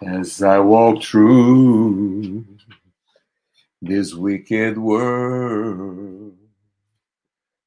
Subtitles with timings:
[0.00, 2.46] As I walk through
[3.82, 6.36] this wicked world,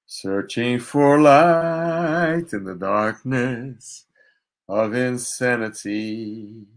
[0.06, 4.06] searching for light in the darkness
[4.70, 6.68] of insanity,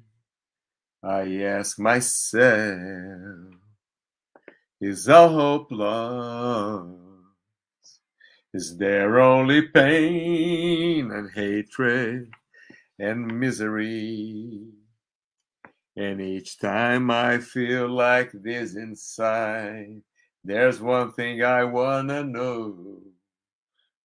[1.04, 3.54] I ask myself,
[4.80, 6.98] is all hope lost?
[8.52, 12.32] Is there only pain and hatred
[12.98, 14.83] and misery?
[15.96, 20.02] And each time I feel like this inside,
[20.42, 23.00] there's one thing I wanna know.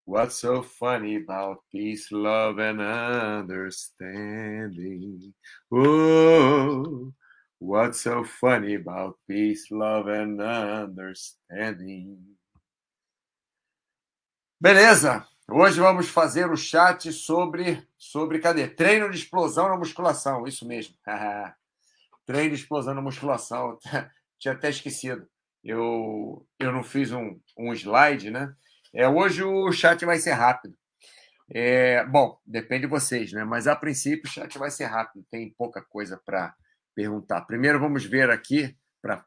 [0.06, 5.34] What's so funny about peace, love, and understanding?
[5.72, 7.14] Oh,
[7.60, 12.18] what's so funny about peace, love, and understanding?
[14.60, 15.28] Beleza!
[15.48, 18.68] Hoje vamos fazer o chat sobre, sobre cadê?
[18.68, 20.96] Treino de explosão na musculação, isso mesmo.
[22.30, 23.80] Treino de explosão na musculação.
[24.38, 25.28] Tinha até esquecido.
[25.64, 28.54] Eu, eu não fiz um, um slide, né?
[28.94, 30.78] É, hoje o chat vai ser rápido.
[31.52, 33.44] É, bom, depende de vocês, né?
[33.44, 36.56] Mas a princípio o chat vai ser rápido, tem pouca coisa para
[36.94, 37.42] perguntar.
[37.48, 39.26] Primeiro vamos ver aqui para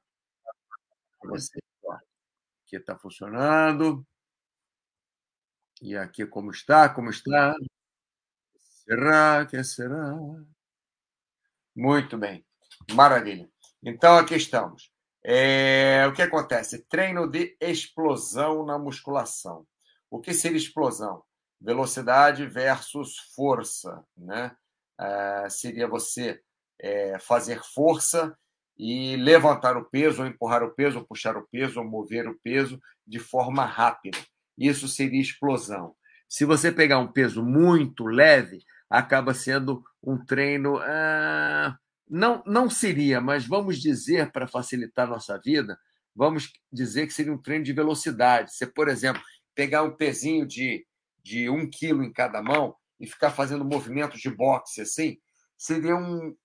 [1.25, 1.61] vocês.
[2.64, 4.06] Aqui está funcionando.
[5.81, 6.89] E aqui como está?
[6.89, 7.53] Como está?
[8.84, 10.14] Será que será?
[11.75, 12.47] Muito bem.
[12.91, 13.48] Maravilha.
[13.83, 14.91] Então aqui estamos.
[15.25, 16.84] É, o que acontece?
[16.88, 19.66] Treino de explosão na musculação.
[20.11, 21.22] O que seria explosão?
[21.60, 24.55] Velocidade versus força, né?
[25.00, 26.41] É, seria você
[26.80, 28.36] é, fazer força
[28.77, 32.38] e levantar o peso, ou empurrar o peso, ou puxar o peso, ou mover o
[32.42, 34.19] peso de forma rápida.
[34.58, 35.94] Isso seria explosão.
[36.28, 40.78] Se você pegar um peso muito leve, acaba sendo um treino.
[40.78, 41.77] Ah,
[42.08, 45.78] não, não seria, mas vamos dizer, para facilitar nossa vida,
[46.14, 48.54] vamos dizer que seria um treino de velocidade.
[48.54, 49.22] Você, por exemplo,
[49.54, 50.87] pegar um pezinho de,
[51.22, 55.19] de um quilo em cada mão e ficar fazendo movimentos de boxe assim,
[55.56, 56.37] seria um,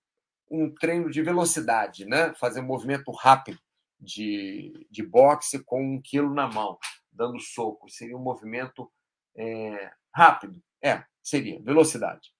[0.50, 2.34] um treino de velocidade, né?
[2.34, 3.58] Fazer um movimento rápido
[4.00, 6.78] de, de boxe com um quilo na mão
[7.18, 7.90] dando soco.
[7.90, 8.90] Seria um movimento
[9.36, 10.62] é, rápido.
[10.82, 11.60] É, seria.
[11.62, 12.32] Velocidade.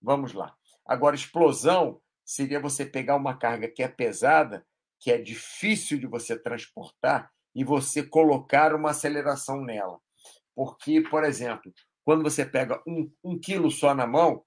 [0.00, 0.56] Vamos lá.
[0.86, 2.00] Agora, explosão
[2.34, 4.64] seria você pegar uma carga que é pesada,
[4.98, 9.98] que é difícil de você transportar, e você colocar uma aceleração nela.
[10.54, 11.72] Porque, por exemplo,
[12.04, 14.42] quando você pega um, um quilo só na mão,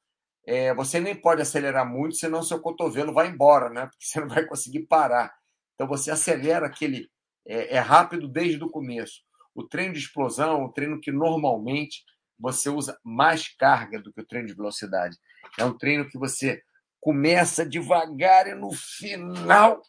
[0.48, 3.86] é, você nem pode acelerar muito, senão seu cotovelo vai embora, né?
[3.86, 5.34] Porque você não vai conseguir parar.
[5.76, 7.10] Então você acelera aquele.
[7.48, 9.22] É, é rápido desde o começo.
[9.54, 12.04] O treino de explosão é um treino que normalmente
[12.40, 15.16] você usa mais carga do que o treino de velocidade.
[15.58, 16.62] É um treino que você
[17.06, 19.80] começa devagar e no final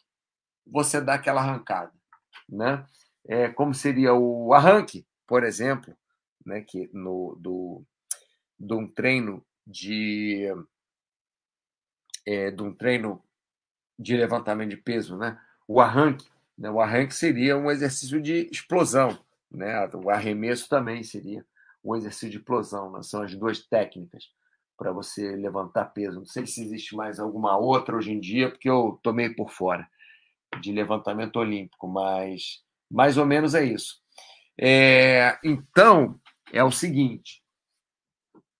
[0.67, 1.91] você dá aquela arrancada,
[2.47, 2.85] né?
[3.27, 5.97] É, como seria o arranque, por exemplo,
[6.45, 6.61] né?
[6.61, 7.83] Que no do
[8.59, 10.45] de um treino de
[12.23, 13.23] é, de um treino
[13.97, 15.41] de levantamento de peso, né?
[15.67, 16.69] O arranque, né?
[16.69, 19.17] o arranque seria um exercício de explosão.
[19.49, 19.73] Né?
[19.95, 21.43] O arremesso também seria
[21.83, 23.01] um exercício de explosão, né?
[23.01, 24.36] são as duas técnicas
[24.77, 26.19] para você levantar peso.
[26.19, 29.89] Não sei se existe mais alguma outra hoje em dia, porque eu tomei por fora
[30.61, 34.01] de levantamento olímpico, mas mais ou menos é isso.
[34.59, 36.19] É, então,
[36.51, 37.43] é o seguinte.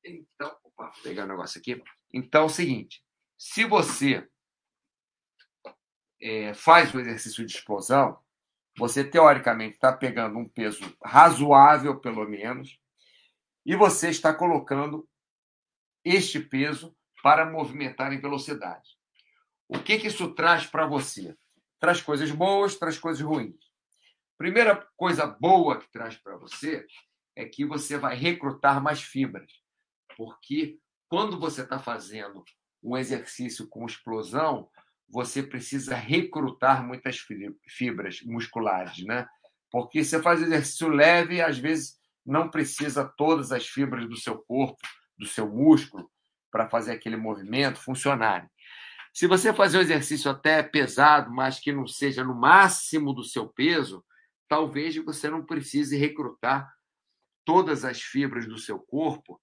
[0.03, 1.81] Então, opa, vou pegar o um negócio aqui.
[2.13, 3.03] Então, é o seguinte:
[3.37, 4.27] se você
[6.21, 8.19] é, faz o exercício de explosão,
[8.77, 12.79] você, teoricamente, está pegando um peso razoável, pelo menos,
[13.65, 15.07] e você está colocando
[16.09, 18.97] este peso para movimentar em velocidade.
[19.67, 21.35] O que, que isso traz para você?
[21.79, 23.67] Traz coisas boas, traz coisas ruins.
[24.37, 26.85] Primeira coisa boa que traz para você
[27.35, 29.51] é que você vai recrutar mais fibras.
[30.15, 30.79] Porque
[31.09, 32.43] quando você está fazendo
[32.81, 34.69] um exercício com explosão,
[35.09, 37.17] você precisa recrutar muitas
[37.67, 39.27] fibras musculares, né?
[39.71, 44.77] Porque você faz exercício leve, às vezes não precisa todas as fibras do seu corpo,
[45.17, 46.09] do seu músculo,
[46.51, 48.49] para fazer aquele movimento funcionarem.
[49.13, 53.47] Se você fazer um exercício até pesado, mas que não seja no máximo do seu
[53.47, 54.05] peso,
[54.47, 56.71] talvez você não precise recrutar
[57.43, 59.41] todas as fibras do seu corpo,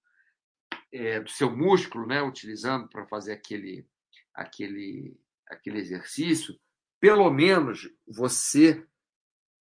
[0.91, 3.85] é, do seu músculo, né, utilizando para fazer aquele,
[4.33, 5.17] aquele
[5.47, 6.57] aquele exercício,
[6.99, 8.85] pelo menos você,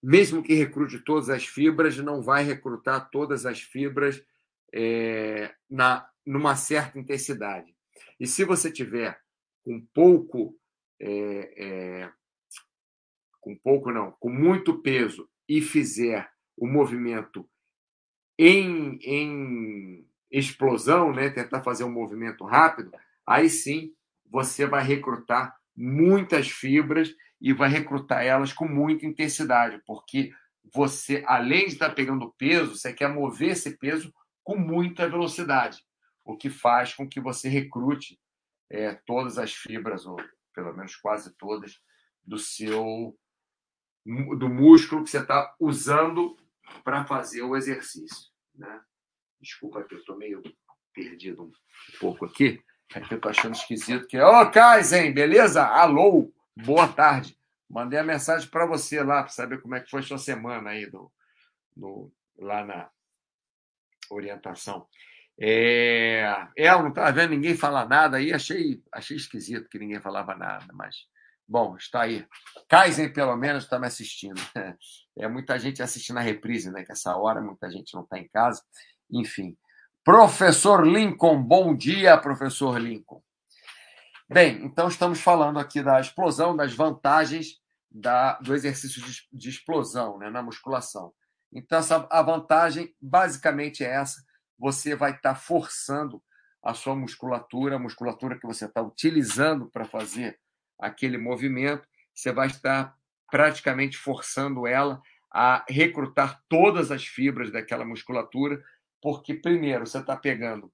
[0.02, 4.22] mesmo que recrute todas as fibras, não vai recrutar todas as fibras
[4.74, 7.74] é, na numa certa intensidade.
[8.18, 9.18] E se você tiver
[9.62, 10.58] com pouco
[11.00, 12.12] é, é,
[13.40, 17.46] com pouco não, com muito peso e fizer o movimento
[18.38, 22.90] em, em explosão, né, tentar fazer um movimento rápido,
[23.26, 23.92] aí sim
[24.24, 30.32] você vai recrutar muitas fibras e vai recrutar elas com muita intensidade, porque
[30.74, 34.12] você, além de estar pegando peso, você quer mover esse peso
[34.44, 35.82] com muita velocidade,
[36.24, 38.20] o que faz com que você recrute
[38.70, 40.16] é, todas as fibras, ou
[40.54, 41.80] pelo menos quase todas,
[42.22, 43.18] do seu
[44.36, 46.36] do músculo que você está usando
[46.84, 48.30] para fazer o exercício.
[48.54, 48.82] Né?
[49.40, 50.42] Desculpa que eu estou meio
[50.92, 51.52] perdido um
[51.98, 52.62] pouco aqui.
[52.94, 54.20] Aqui eu estou achando esquisito que.
[54.20, 55.66] Ô, Kaizen, beleza?
[55.66, 57.38] Alô, boa tarde.
[57.68, 60.86] Mandei a mensagem para você lá para saber como é que foi sua semana aí
[60.86, 61.10] do,
[61.74, 62.90] do, lá na
[64.10, 64.86] orientação.
[65.40, 70.34] É, é não estava vendo ninguém falar nada aí, achei, achei esquisito que ninguém falava
[70.34, 70.96] nada, mas
[71.46, 72.26] bom, está aí.
[72.68, 74.40] Kaizen, pelo menos, está me assistindo.
[75.16, 76.82] É muita gente assistindo a reprise, né?
[76.82, 78.60] Que essa hora muita gente não está em casa.
[79.08, 79.56] Enfim.
[80.02, 83.22] Professor Lincoln, bom dia, professor Lincoln.
[84.28, 90.18] Bem, então estamos falando aqui da explosão, das vantagens da, do exercício de, de explosão
[90.18, 91.12] né, na musculação.
[91.54, 94.22] Então, essa, a vantagem basicamente é essa:
[94.58, 96.22] você vai estar tá forçando
[96.62, 100.38] a sua musculatura, a musculatura que você está utilizando para fazer
[100.80, 102.96] aquele movimento, você vai estar
[103.30, 105.00] praticamente forçando ela
[105.32, 108.62] a recrutar todas as fibras daquela musculatura
[109.04, 110.72] porque, primeiro, você está pegando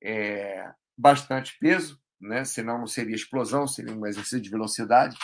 [0.00, 2.44] é, bastante peso, né?
[2.44, 5.18] senão não seria explosão, seria um exercício de velocidade.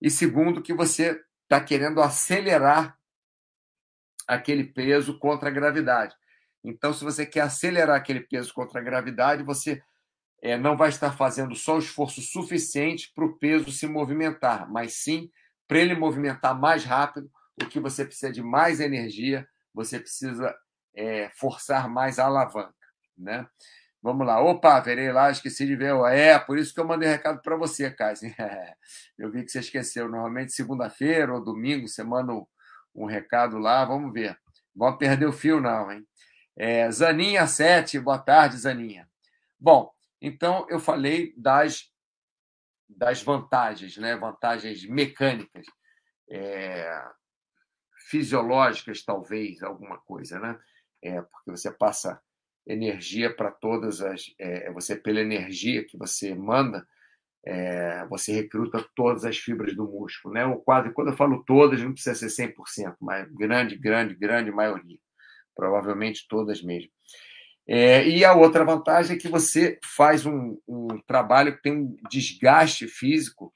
[0.00, 2.96] E segundo, que você está querendo acelerar
[4.26, 6.14] aquele peso contra a gravidade.
[6.64, 9.82] Então, se você quer acelerar aquele peso contra a gravidade, você
[10.40, 14.94] é, não vai estar fazendo só o esforço suficiente para o peso se movimentar, mas
[14.94, 15.30] sim
[15.66, 17.30] para ele movimentar mais rápido,
[17.62, 20.54] o que você precisa de mais energia, você precisa
[20.94, 22.74] é, forçar mais a alavanca,
[23.16, 23.46] né?
[24.02, 24.40] Vamos lá.
[24.42, 25.94] Opa, verei lá, esqueci de ver.
[26.12, 28.34] É, por isso que eu mandei recado para você, Cássio.
[29.16, 30.08] eu vi que você esqueceu.
[30.08, 32.44] Normalmente, segunda-feira ou domingo, você manda um,
[32.94, 33.84] um, recado lá.
[33.84, 34.38] Vamos ver.
[34.74, 36.06] Vamos perder o fio, não, hein?
[36.56, 39.08] É, Zaninha 7, boa tarde, Zaninha.
[39.58, 39.90] Bom,
[40.20, 41.90] então eu falei das,
[42.88, 44.16] das vantagens, né?
[44.16, 45.66] Vantagens mecânicas,
[46.30, 47.02] é,
[48.10, 50.58] fisiológicas, talvez, alguma coisa, né?
[51.02, 52.22] é, porque você passa
[52.66, 54.32] energia para todas as.
[54.38, 56.86] É, você, pela energia que você manda,
[57.44, 60.34] é, você recruta todas as fibras do músculo.
[60.34, 60.44] Né?
[60.44, 64.98] O quadro, quando eu falo todas, não precisa ser 100%, mas grande, grande, grande maioria.
[65.54, 66.90] Provavelmente todas mesmo.
[67.66, 71.96] É, e a outra vantagem é que você faz um, um trabalho que tem um
[72.10, 73.52] desgaste físico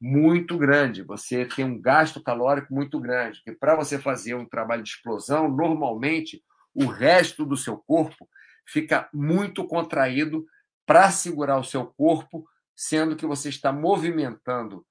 [0.00, 3.40] muito grande, você tem um gasto calórico muito grande.
[3.44, 6.42] Porque para você fazer um trabalho de explosão, normalmente
[6.74, 8.28] o resto do seu corpo
[8.66, 10.44] fica muito contraído
[10.86, 14.84] para segurar o seu corpo, sendo que você está movimentando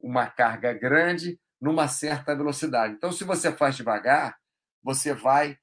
[0.00, 2.94] uma carga grande numa certa velocidade.
[2.94, 4.36] Então, se você faz devagar,
[4.82, 5.56] você vai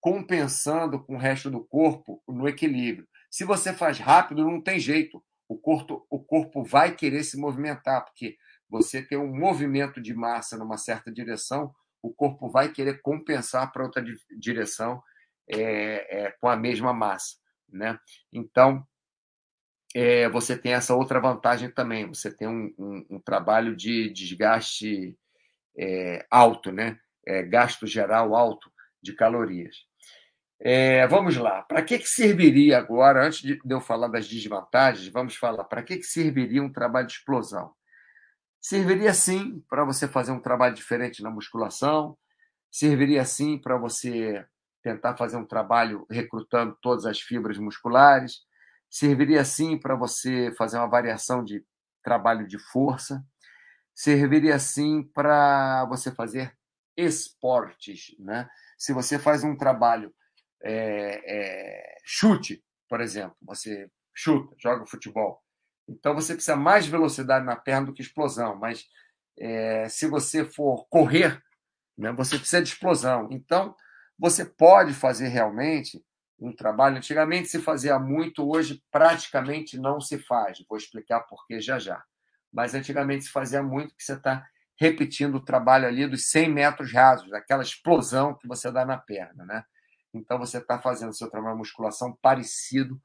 [0.00, 3.06] compensando com o resto do corpo no equilíbrio.
[3.30, 5.22] Se você faz rápido, não tem jeito.
[5.48, 8.36] O corpo, o corpo vai querer se movimentar, porque
[8.68, 13.82] você tem um movimento de massa numa certa direção, o corpo vai querer compensar para
[13.82, 14.02] outra
[14.38, 15.02] direção
[15.48, 17.36] é, é, com a mesma massa.
[17.68, 17.98] Né?
[18.32, 18.86] Então,
[19.94, 22.06] é, você tem essa outra vantagem também.
[22.08, 25.16] Você tem um, um, um trabalho de desgaste
[25.76, 26.98] é, alto, né?
[27.26, 28.70] É, gasto geral alto
[29.02, 29.76] de calorias.
[30.62, 31.62] É, vamos lá.
[31.62, 35.96] Para que, que serviria agora, antes de eu falar das desvantagens, vamos falar para que,
[35.96, 37.72] que serviria um trabalho de explosão?
[38.60, 42.16] Serviria sim para você fazer um trabalho diferente na musculação,
[42.70, 44.44] serviria sim para você
[44.82, 48.40] tentar fazer um trabalho recrutando todas as fibras musculares.
[48.90, 51.64] Serviria sim para você fazer uma variação de
[52.02, 53.24] trabalho de força.
[53.94, 56.52] Serviria sim para você fazer
[56.96, 58.48] esportes, né?
[58.76, 60.12] Se você faz um trabalho
[60.62, 65.42] é, é, chute, por exemplo, você chuta, joga futebol,
[65.88, 68.56] então você precisa mais velocidade na perna do que explosão.
[68.56, 68.86] Mas
[69.38, 71.42] é, se você for correr,
[71.96, 73.28] né, você precisa de explosão.
[73.30, 73.74] Então
[74.18, 76.02] você pode fazer realmente
[76.40, 76.96] um trabalho.
[76.96, 80.64] Antigamente se fazia muito, hoje praticamente não se faz.
[80.68, 82.02] Vou explicar por que já já.
[82.52, 84.44] Mas antigamente se fazia muito, que você está
[84.78, 89.44] repetindo o trabalho ali dos 100 metros rasos, aquela explosão que você dá na perna,
[89.44, 89.64] né?
[90.12, 93.00] Então você está fazendo seu trabalho de musculação parecido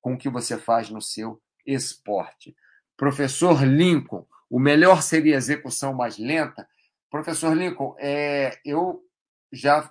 [0.00, 2.54] com o que você faz no seu esporte.
[2.96, 6.68] Professor Lincoln, o melhor seria a execução mais lenta.
[7.10, 9.02] Professor Lincoln, é, eu
[9.50, 9.90] já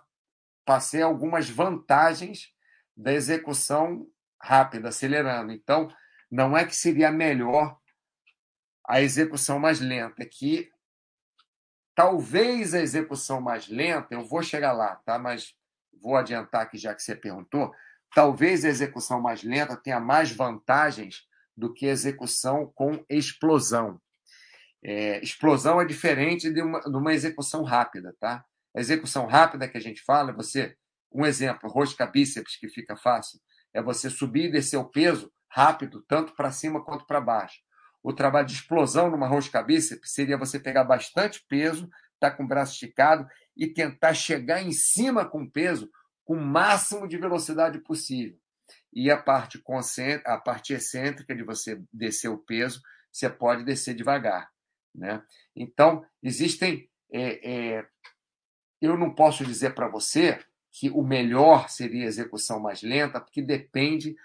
[0.63, 2.52] passei algumas vantagens
[2.95, 4.07] da execução
[4.41, 5.51] rápida, acelerando.
[5.51, 5.89] Então,
[6.29, 7.77] não é que seria melhor
[8.85, 10.69] a execução mais lenta, é que
[11.95, 15.17] talvez a execução mais lenta, eu vou chegar lá, tá?
[15.17, 15.55] Mas
[16.01, 17.73] vou adiantar aqui já que você perguntou,
[18.13, 21.23] talvez a execução mais lenta tenha mais vantagens
[21.55, 24.01] do que a execução com explosão.
[24.83, 28.43] É, explosão é diferente de uma, de uma execução rápida, tá?
[28.75, 30.75] A execução rápida que a gente fala é você,
[31.13, 33.39] um exemplo, rosca bíceps, que fica fácil,
[33.73, 37.59] é você subir e descer o peso rápido, tanto para cima quanto para baixo.
[38.01, 41.83] O trabalho de explosão numa rosca bíceps seria você pegar bastante peso,
[42.15, 45.89] estar tá com o braço esticado e tentar chegar em cima com peso
[46.25, 48.37] com o máximo de velocidade possível.
[48.91, 49.61] E a parte,
[50.25, 54.49] a parte excêntrica de você descer o peso, você pode descer devagar.
[54.93, 55.21] Né?
[55.55, 56.89] Então, existem.
[57.11, 57.85] É, é,
[58.81, 60.39] eu não posso dizer para você
[60.73, 64.15] que o melhor seria a execução mais lenta, porque depende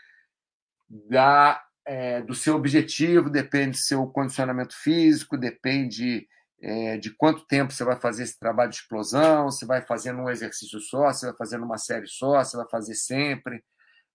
[0.88, 6.26] da, é, do seu objetivo, depende do seu condicionamento físico, depende
[6.60, 10.30] é, de quanto tempo você vai fazer esse trabalho de explosão, se vai fazendo um
[10.30, 13.62] exercício só, se vai fazendo uma série só, se vai fazer sempre.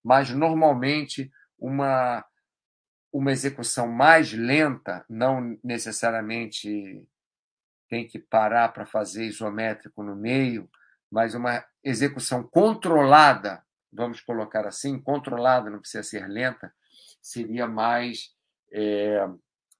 [0.03, 2.25] Mas, normalmente, uma
[3.13, 7.07] uma execução mais lenta, não necessariamente
[7.87, 10.67] tem que parar para fazer isométrico no meio,
[11.11, 16.73] mas uma execução controlada, vamos colocar assim, controlada, não precisa ser lenta,
[17.21, 18.33] seria mais
[18.71, 19.27] é,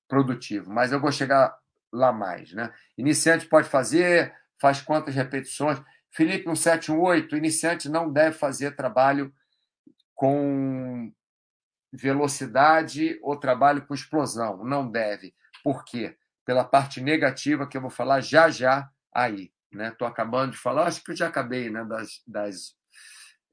[0.07, 0.69] produtivo.
[0.71, 1.55] Mas eu vou chegar
[1.91, 2.51] lá mais.
[2.53, 2.71] Né?
[2.97, 5.81] Iniciante pode fazer, faz quantas repetições?
[6.11, 9.33] Felipe 178, iniciante não deve fazer trabalho
[10.13, 11.11] com
[11.91, 14.63] velocidade ou trabalho com explosão.
[14.63, 15.33] Não deve.
[15.63, 16.17] Por quê?
[16.45, 19.52] Pela parte negativa que eu vou falar já já aí.
[19.73, 20.11] Estou né?
[20.11, 21.83] acabando de falar, acho que eu já acabei né?
[21.85, 22.75] das, das,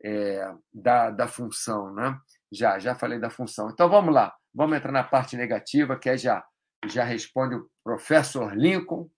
[0.03, 1.93] é, da, da função.
[1.95, 2.19] Né?
[2.53, 3.71] Já, já falei da função.
[3.71, 6.45] Então vamos lá, vamos entrar na parte negativa, que é já,
[6.87, 9.11] já responde o professor Lincoln,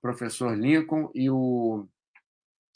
[0.00, 1.88] professor Lincoln e o,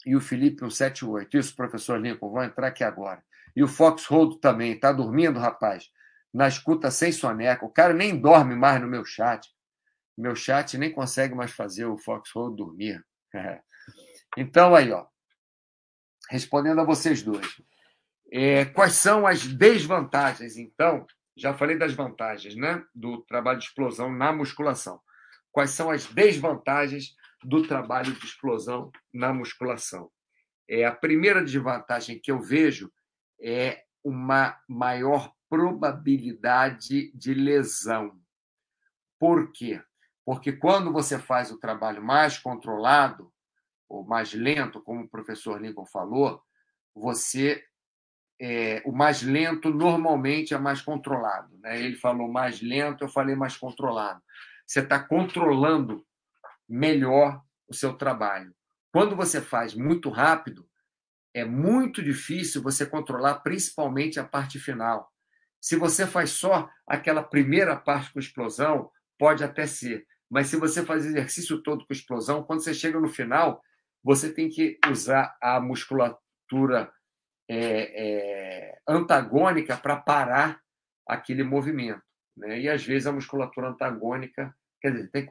[0.05, 1.37] e o Felipe 178.
[1.37, 3.23] Isso, professor Lincoln, vou entrar aqui agora.
[3.55, 4.73] E o Foxhold também.
[4.73, 5.89] Está dormindo, rapaz?
[6.33, 7.65] Na escuta sem soneca.
[7.65, 9.47] O cara nem dorme mais no meu chat.
[10.17, 13.03] Meu chat nem consegue mais fazer o Foxhold dormir.
[14.37, 15.05] então, aí, ó.
[16.29, 17.61] Respondendo a vocês dois.
[18.31, 21.05] É, quais são as desvantagens, então?
[21.35, 22.83] Já falei das vantagens, né?
[22.93, 25.01] Do trabalho de explosão na musculação.
[25.51, 30.11] Quais são as desvantagens do trabalho de explosão na musculação?
[30.67, 32.91] É, a primeira desvantagem que eu vejo
[33.41, 38.19] é uma maior probabilidade de lesão.
[39.17, 39.81] Por quê?
[40.23, 43.33] Porque quando você faz o trabalho mais controlado,
[43.89, 46.41] ou mais lento, como o professor Lincoln falou,
[46.95, 47.63] você
[48.39, 51.57] é, o mais lento normalmente é mais controlado.
[51.57, 51.81] Né?
[51.81, 54.21] Ele falou mais lento, eu falei mais controlado.
[54.65, 56.05] Você está controlando
[56.67, 58.55] melhor o seu trabalho.
[58.93, 60.67] Quando você faz muito rápido,
[61.33, 65.11] é muito difícil você controlar principalmente a parte final.
[65.59, 70.07] Se você faz só aquela primeira parte com explosão, pode até ser.
[70.29, 73.61] Mas se você faz o exercício todo com explosão, quando você chega no final,
[74.09, 76.91] você tem que usar a musculatura
[77.47, 80.59] é, é, antagônica para parar
[81.07, 82.01] aquele movimento.
[82.35, 82.61] Né?
[82.61, 84.51] E às vezes a musculatura antagônica,
[84.81, 85.27] quer dizer, tem que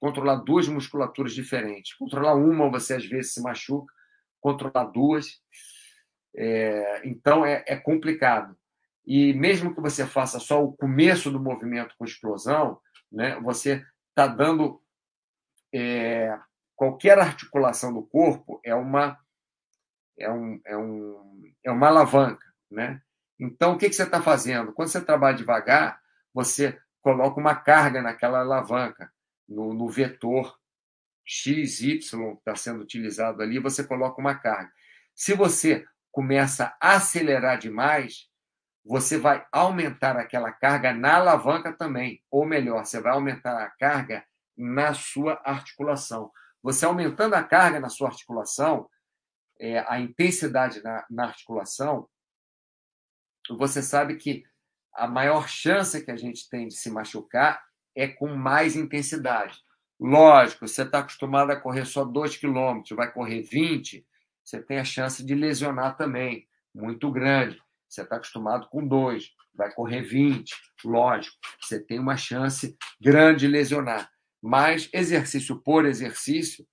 [0.00, 1.94] controlar duas musculaturas diferentes.
[1.94, 3.94] Controlar uma, você às vezes se machuca,
[4.40, 5.40] controlar duas.
[6.36, 8.56] É, então é, é, complicado.
[9.06, 12.80] E mesmo que você faça só o começo do movimento com explosão,
[13.12, 14.82] né, você está dando.
[15.72, 16.36] É,
[16.76, 19.18] qualquer articulação do corpo é uma,
[20.18, 22.46] é um, é um, é uma alavanca.
[22.70, 23.00] Né?
[23.40, 24.72] Então, o que, que você está fazendo?
[24.72, 26.00] Quando você trabalha devagar,
[26.32, 29.10] você coloca uma carga naquela alavanca,
[29.48, 30.56] no, no vetor
[31.24, 34.70] x, y que está sendo utilizado ali, você coloca uma carga.
[35.14, 38.28] Se você começa a acelerar demais,
[38.84, 42.22] você vai aumentar aquela carga na alavanca também.
[42.30, 44.24] Ou melhor, você vai aumentar a carga
[44.56, 46.30] na sua articulação.
[46.66, 48.90] Você aumentando a carga na sua articulação,
[49.56, 52.08] é, a intensidade na, na articulação,
[53.48, 54.44] você sabe que
[54.92, 59.60] a maior chance que a gente tem de se machucar é com mais intensidade.
[59.98, 64.04] Lógico, você está acostumado a correr só 2 km, vai correr 20,
[64.42, 67.62] você tem a chance de lesionar também, muito grande.
[67.88, 70.52] Você está acostumado com 2, vai correr 20,
[70.84, 74.10] lógico, você tem uma chance grande de lesionar.
[74.46, 76.64] Mas exercício por exercício,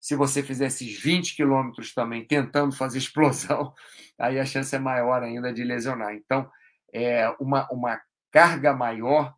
[0.00, 3.72] se você fizer esses 20 quilômetros também tentando fazer explosão,
[4.18, 6.12] aí a chance é maior ainda de lesionar.
[6.12, 6.50] Então,
[6.92, 8.00] é uma, uma
[8.32, 9.32] carga maior,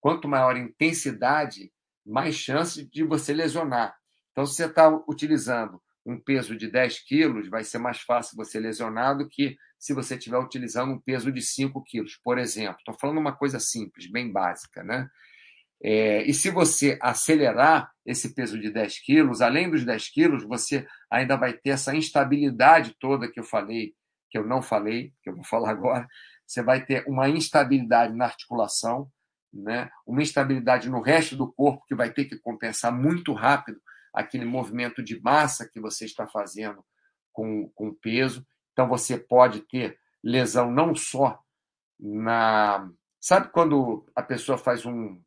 [0.00, 1.70] quanto maior a intensidade,
[2.04, 3.94] mais chance de você lesionar.
[4.32, 8.58] Então, se você está utilizando um peso de 10 quilos, vai ser mais fácil você
[8.58, 12.78] lesionar do que se você estiver utilizando um peso de 5 quilos, por exemplo.
[12.78, 15.08] Estou falando uma coisa simples, bem básica, né?
[15.82, 20.86] É, e se você acelerar esse peso de 10 quilos, além dos 10 quilos, você
[21.10, 23.94] ainda vai ter essa instabilidade toda que eu falei,
[24.30, 26.06] que eu não falei, que eu vou falar agora.
[26.46, 29.10] Você vai ter uma instabilidade na articulação,
[29.52, 29.90] né?
[30.06, 33.80] uma instabilidade no resto do corpo, que vai ter que compensar muito rápido
[34.12, 36.84] aquele movimento de massa que você está fazendo
[37.32, 38.44] com, com peso.
[38.72, 41.38] Então, você pode ter lesão não só
[41.98, 42.88] na.
[43.20, 45.20] Sabe quando a pessoa faz um,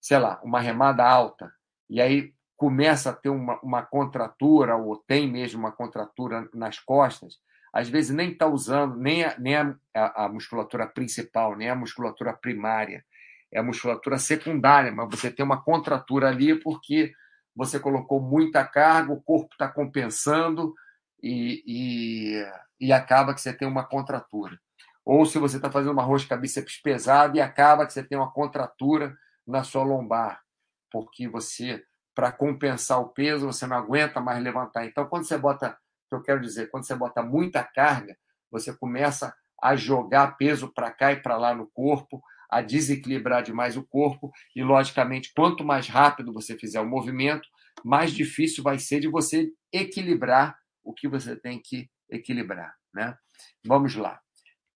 [0.00, 1.52] sei lá, uma remada alta,
[1.88, 7.38] e aí começa a ter uma, uma contratura, ou tem mesmo uma contratura nas costas,
[7.72, 12.32] às vezes nem está usando nem, a, nem a, a, musculatura principal, nem a musculatura
[12.32, 13.04] primária,
[13.52, 17.12] é a musculatura secundária, mas você tem uma contratura ali porque
[17.54, 20.74] você colocou muita carga, o corpo está compensando
[21.22, 24.58] e, e, e acaba que você tem uma contratura.
[25.04, 28.30] Ou se você está fazendo uma rosca bíceps pesada e acaba que você tem uma
[28.30, 29.16] contratura
[29.48, 30.42] na sua lombar,
[30.90, 31.82] porque você,
[32.14, 34.84] para compensar o peso, você não aguenta mais levantar.
[34.84, 38.16] Então, quando você bota, o que eu quero dizer, quando você bota muita carga,
[38.50, 43.76] você começa a jogar peso para cá e para lá no corpo, a desequilibrar demais
[43.76, 47.48] o corpo, e, logicamente, quanto mais rápido você fizer o movimento,
[47.84, 52.74] mais difícil vai ser de você equilibrar o que você tem que equilibrar.
[52.92, 53.16] Né?
[53.64, 54.20] Vamos lá.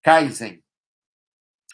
[0.02, 0.62] Kaizen.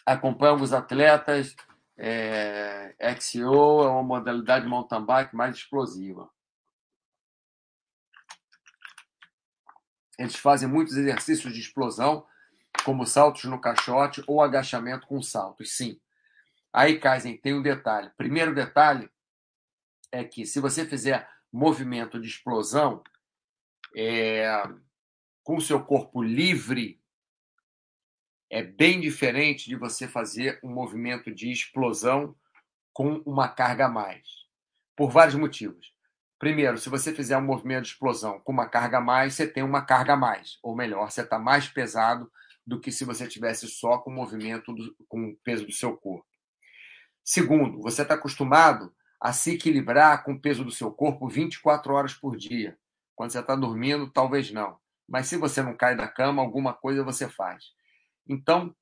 [0.05, 1.55] Acompanha os atletas,
[2.01, 6.29] é, XO é uma modalidade de mountain bike mais explosiva.
[10.17, 12.25] Eles fazem muitos exercícios de explosão,
[12.85, 15.99] como saltos no caixote ou agachamento com saltos, sim.
[16.71, 18.09] Aí, Kaizen, tem um detalhe.
[18.15, 19.09] Primeiro detalhe
[20.11, 23.03] é que se você fizer movimento de explosão
[23.95, 24.63] é,
[25.43, 27.01] com seu corpo livre
[28.49, 32.35] é bem diferente de você fazer um movimento de explosão
[32.91, 34.27] com uma carga a mais.
[34.95, 35.93] Por vários motivos.
[36.39, 39.61] Primeiro, se você fizer um movimento de explosão com uma carga a mais, você tem
[39.61, 40.57] uma carga a mais.
[40.63, 42.31] Ou melhor, você está mais pesado
[42.65, 45.95] do que se você tivesse só com o movimento, do, com o peso do seu
[45.95, 46.25] corpo.
[47.23, 52.13] Segundo, você está acostumado a se equilibrar com o peso do seu corpo 24 horas
[52.13, 52.77] por dia.
[53.15, 54.77] Quando você está dormindo, talvez não.
[55.07, 57.65] Mas se você não cai da cama, alguma coisa você faz.
[58.29, 58.75] Então,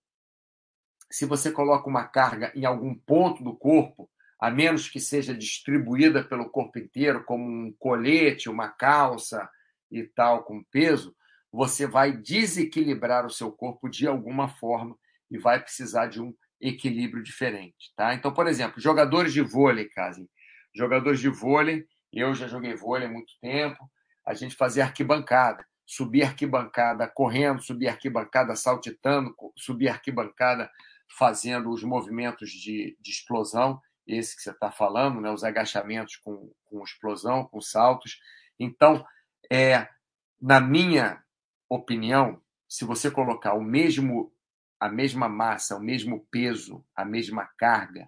[1.10, 6.22] se você coloca uma carga em algum ponto do corpo, a menos que seja distribuída
[6.22, 9.50] pelo corpo inteiro, como um colete, uma calça
[9.90, 11.16] e tal, com peso,
[11.50, 14.98] você vai desequilibrar o seu corpo de alguma forma
[15.32, 18.14] e vai precisar de um equilíbrio diferente, tá?
[18.14, 20.28] Então, por exemplo, jogadores de vôlei, Casim.
[20.76, 23.90] Jogadores de vôlei, eu já joguei vôlei há muito tempo,
[24.26, 30.70] a gente fazia arquibancada subir arquibancada correndo, subir arquibancada saltitando, subir arquibancada
[31.18, 35.32] fazendo os movimentos de, de explosão, esse que você está falando, né?
[35.32, 38.20] os agachamentos com, com explosão, com saltos.
[38.60, 39.06] Então,
[39.50, 39.88] é,
[40.42, 41.24] na minha
[41.70, 44.34] opinião, se você colocar o mesmo
[44.80, 48.08] a mesma massa, o mesmo peso, a mesma carga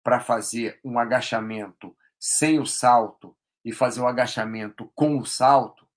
[0.00, 5.87] para fazer um agachamento sem o salto e fazer o agachamento com o salto,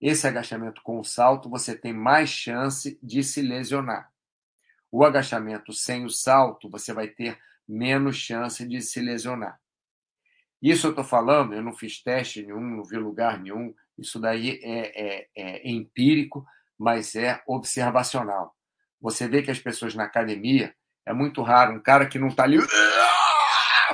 [0.00, 4.10] esse agachamento com o salto, você tem mais chance de se lesionar.
[4.90, 9.58] O agachamento sem o salto, você vai ter menos chance de se lesionar.
[10.62, 13.74] Isso eu estou falando, eu não fiz teste nenhum, não vi lugar nenhum.
[13.98, 16.46] Isso daí é, é, é empírico,
[16.78, 18.54] mas é observacional.
[19.00, 22.44] Você vê que as pessoas na academia, é muito raro um cara que não está
[22.44, 22.58] ali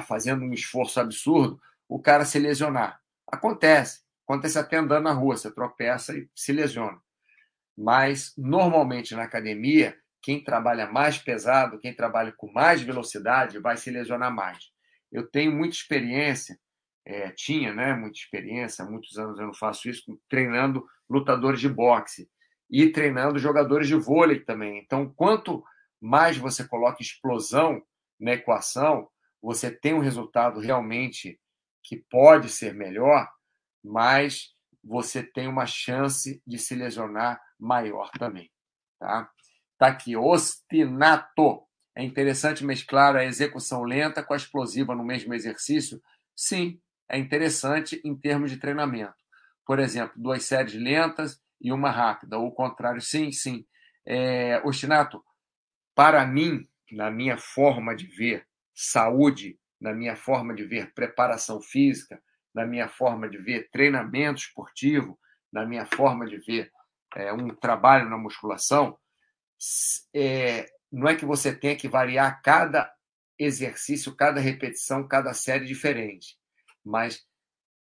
[0.06, 3.00] fazendo um esforço absurdo, o cara se lesionar.
[3.26, 4.02] Acontece.
[4.32, 6.98] Acontece até andando na rua, você tropeça e se lesiona.
[7.76, 13.90] Mas, normalmente, na academia, quem trabalha mais pesado, quem trabalha com mais velocidade, vai se
[13.90, 14.70] lesionar mais.
[15.12, 16.58] Eu tenho muita experiência,
[17.04, 22.26] é, tinha né, muita experiência, muitos anos eu não faço isso, treinando lutadores de boxe
[22.70, 24.78] e treinando jogadores de vôlei também.
[24.78, 25.62] Então, quanto
[26.00, 27.82] mais você coloca explosão
[28.18, 29.10] na equação,
[29.42, 31.38] você tem um resultado realmente
[31.82, 33.28] que pode ser melhor,
[33.84, 38.50] mas você tem uma chance de se lesionar maior também.
[38.98, 39.30] Tá?
[39.78, 41.62] Tá aqui, ostinato.
[41.96, 46.00] É interessante mesclar a execução lenta com a explosiva no mesmo exercício,
[46.34, 49.14] Sim, é interessante em termos de treinamento.
[49.66, 53.64] Por exemplo, duas séries lentas e uma rápida, ou o contrário, sim, sim.
[54.04, 55.22] É, Ostinato,
[55.94, 62.20] para mim, na minha forma de ver saúde, na minha forma de ver preparação física,
[62.54, 65.18] na minha forma de ver treinamento esportivo,
[65.52, 66.70] na minha forma de ver
[67.16, 68.98] é, um trabalho na musculação,
[70.14, 72.92] é, não é que você tenha que variar cada
[73.38, 76.36] exercício, cada repetição, cada série diferente,
[76.84, 77.24] mas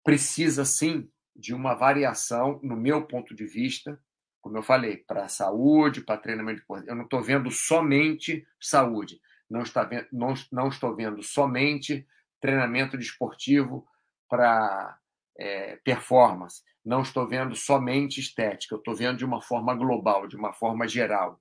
[0.03, 3.99] precisa sim de uma variação, no meu ponto de vista,
[4.41, 6.63] como eu falei, para saúde, para treinamento.
[6.85, 12.07] Eu não estou vendo somente saúde, não, está não, não estou vendo somente
[12.39, 13.85] treinamento desportivo
[14.29, 14.97] para
[15.37, 20.35] é, performance, não estou vendo somente estética, eu estou vendo de uma forma global, de
[20.35, 21.39] uma forma geral.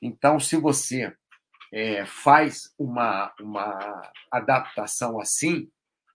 [0.00, 1.14] Então, se você
[1.72, 5.70] é, faz uma, uma adaptação assim,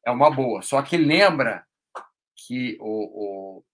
[0.05, 0.61] é uma boa.
[0.61, 1.65] Só que lembra
[2.35, 3.65] que o, o,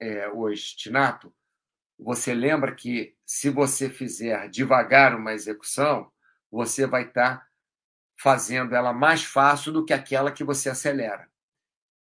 [0.00, 1.32] é, o estinato,
[1.98, 6.10] você lembra que se você fizer devagar uma execução,
[6.50, 7.46] você vai estar tá
[8.22, 11.28] fazendo ela mais fácil do que aquela que você acelera.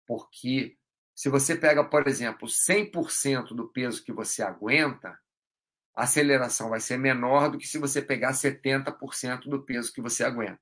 [0.04, 0.76] Porque
[1.14, 5.16] se você pega, por exemplo, 100% do peso que você aguenta,
[5.94, 10.24] a aceleração vai ser menor do que se você pegar 70% do peso que você
[10.24, 10.60] aguenta.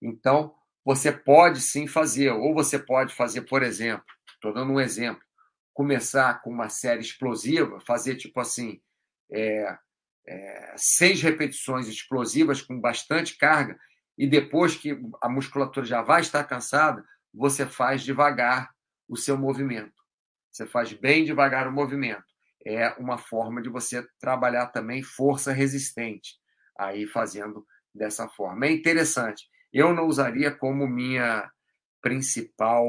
[0.00, 5.22] Então, você pode sim fazer, ou você pode fazer, por exemplo, estou dando um exemplo,
[5.74, 8.80] começar com uma série explosiva, fazer tipo assim,
[9.30, 9.78] é,
[10.26, 13.78] é, seis repetições explosivas com bastante carga,
[14.20, 18.70] e depois que a musculatura já vai estar cansada, você faz devagar
[19.08, 20.00] o seu movimento.
[20.50, 22.30] Você faz bem devagar o movimento
[22.64, 26.36] é uma forma de você trabalhar também força resistente,
[26.78, 28.66] aí fazendo dessa forma.
[28.66, 29.48] É interessante.
[29.72, 31.50] Eu não usaria como minha
[32.02, 32.84] principal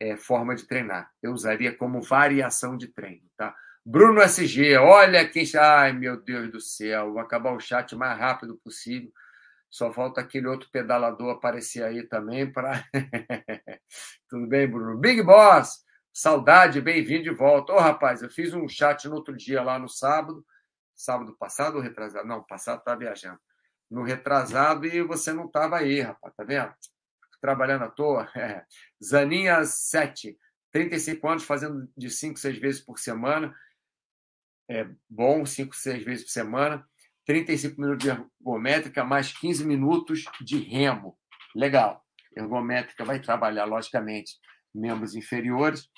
[0.00, 1.10] é, forma de treinar.
[1.22, 3.54] Eu usaria como variação de treino, tá?
[3.84, 5.44] Bruno SG, olha quem.
[5.56, 9.10] Ai, meu Deus do céu, vou acabar o chat o mais rápido possível.
[9.70, 12.84] Só falta aquele outro pedalador aparecer aí também para.
[14.28, 14.98] Tudo bem, Bruno?
[14.98, 17.72] Big Boss, Saudade, bem-vindo de volta.
[17.72, 20.44] Ô, oh, rapaz, eu fiz um chat no outro dia lá no sábado,
[20.92, 22.26] sábado passado ou retrasado?
[22.26, 23.38] Não, passado estava viajando.
[23.88, 26.74] No retrasado e você não estava aí, rapaz, tá vendo?
[27.40, 28.28] Trabalhando à toa.
[28.36, 28.64] É.
[29.02, 30.36] Zaninha 7,
[30.72, 33.54] 35 anos, fazendo de 5, 6 vezes por semana.
[34.68, 36.89] É bom, 5, 6 vezes por semana.
[37.30, 41.16] 35 minutos de ergométrica, mais 15 minutos de remo.
[41.54, 42.04] Legal.
[42.36, 44.32] Ergométrica vai trabalhar, logicamente,
[44.74, 45.88] membros inferiores.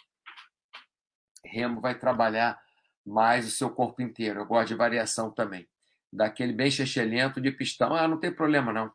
[1.42, 2.60] Remo vai trabalhar
[3.06, 4.40] mais o seu corpo inteiro.
[4.40, 5.66] Eu gosto de variação também.
[6.12, 7.94] Daquele bem chechelento de pistão.
[7.94, 8.84] Ah, não tem problema não.
[8.84, 8.94] Não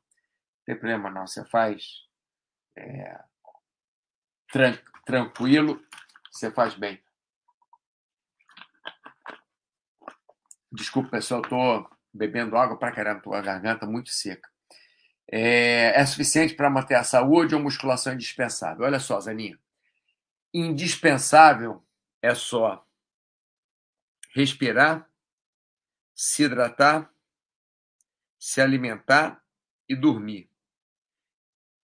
[0.64, 1.26] tem problema não.
[1.26, 1.84] Você faz
[2.78, 3.20] é,
[4.52, 5.82] tran tranquilo,
[6.32, 7.02] você faz bem.
[10.72, 14.50] Desculpa, pessoal, estou bebendo água para caramba, estou com a garganta muito seca.
[15.30, 18.86] É, é suficiente para manter a saúde ou musculação indispensável?
[18.86, 19.58] Olha só, Zaninha
[20.54, 21.84] indispensável
[22.22, 22.86] é só
[24.34, 25.10] respirar,
[26.16, 27.12] se hidratar,
[28.40, 29.44] se alimentar
[29.88, 30.50] e dormir.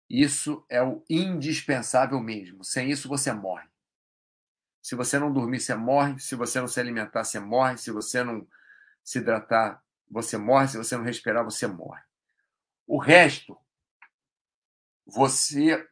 [0.09, 2.63] Isso é o indispensável mesmo.
[2.63, 3.67] Sem isso você morre.
[4.81, 6.17] Se você não dormir, você morre.
[6.19, 7.77] Se você não se alimentar, você morre.
[7.77, 8.47] Se você não
[9.03, 10.67] se hidratar, você morre.
[10.67, 12.01] Se você não respirar, você morre.
[12.85, 13.57] O resto,
[15.05, 15.87] você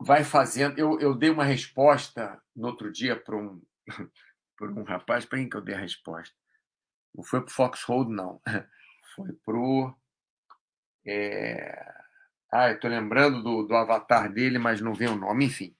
[0.00, 0.78] vai fazendo.
[0.78, 3.62] Eu, eu dei uma resposta no outro dia para um,
[4.62, 5.24] um rapaz.
[5.24, 6.34] Para quem que eu dei a resposta?
[7.14, 8.40] Não foi para o Foxhold, não.
[9.14, 9.94] Foi para o.
[11.06, 11.92] É...
[12.50, 15.76] Ah, eu estou lembrando do, do avatar dele, mas não vem o nome, enfim.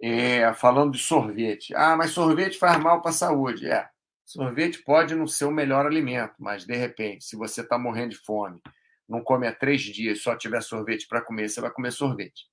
[0.00, 1.74] É, falando de sorvete.
[1.74, 3.68] Ah, mas sorvete faz mal para a saúde.
[3.68, 3.88] É,
[4.30, 8.18] sorvete pode não ser o melhor alimento, mas de repente, se você está morrendo de
[8.18, 8.60] fome,
[9.08, 12.46] não come há três dias, só tiver sorvete para comer, você vai comer sorvete.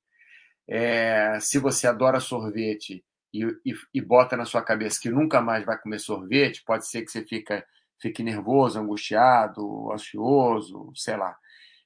[0.68, 5.64] É, se você adora sorvete e, e, e, bota na sua cabeça que nunca mais
[5.64, 7.64] vai comer sorvete, pode ser que você fica,
[8.02, 11.38] fique nervoso, angustiado, ansioso, sei lá.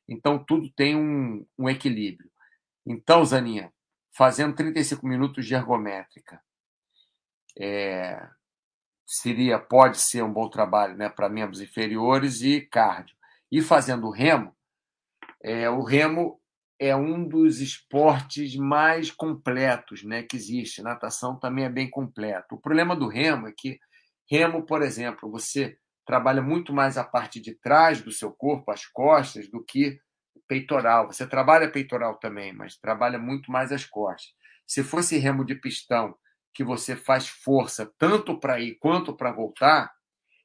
[0.07, 2.31] Então, tudo tem um, um equilíbrio.
[2.85, 3.71] Então, Zaninha,
[4.15, 6.41] fazendo 35 minutos de ergométrica,
[7.59, 8.25] é,
[9.11, 13.13] seria pode ser um bom trabalho né, para membros inferiores e cardio.
[13.51, 14.55] E fazendo remo,
[15.43, 16.39] é, o remo
[16.79, 20.81] é um dos esportes mais completos né, que existe.
[20.81, 22.55] Natação também é bem completo.
[22.55, 23.77] O problema do remo é que
[24.29, 28.85] remo, por exemplo, você trabalha muito mais a parte de trás do seu corpo, as
[28.85, 29.99] costas, do que
[30.47, 31.07] peitoral.
[31.07, 34.31] Você trabalha peitoral também, mas trabalha muito mais as costas.
[34.65, 36.15] Se fosse remo de pistão,
[36.53, 39.91] que você faz força tanto para ir quanto para voltar,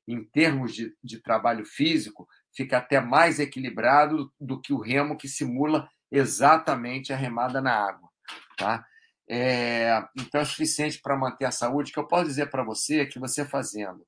[0.06, 5.28] em termos de, de trabalho físico, fica até mais equilibrado do que o remo que
[5.28, 8.08] simula exatamente a remada na água.
[8.56, 8.86] Tá?
[9.28, 11.92] É, então é suficiente para manter a saúde.
[11.92, 14.06] Que eu posso dizer para você é que você fazendo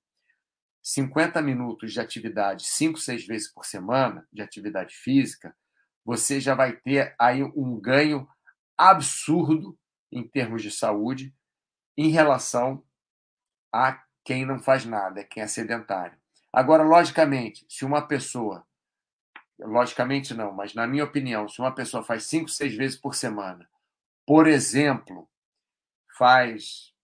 [0.82, 5.54] 50 minutos de atividade, 5, 6 vezes por semana, de atividade física,
[6.04, 8.26] você já vai ter aí um ganho
[8.76, 9.76] absurdo
[10.11, 11.34] em termos de saúde
[11.98, 12.80] em relação
[13.72, 16.16] a quem não faz nada, quem é sedentário.
[16.52, 18.64] Agora, logicamente, se uma pessoa,
[19.58, 23.68] logicamente não, mas na minha opinião, se uma pessoa faz cinco, seis vezes por semana,
[24.24, 25.28] por exemplo,
[26.16, 26.94] faz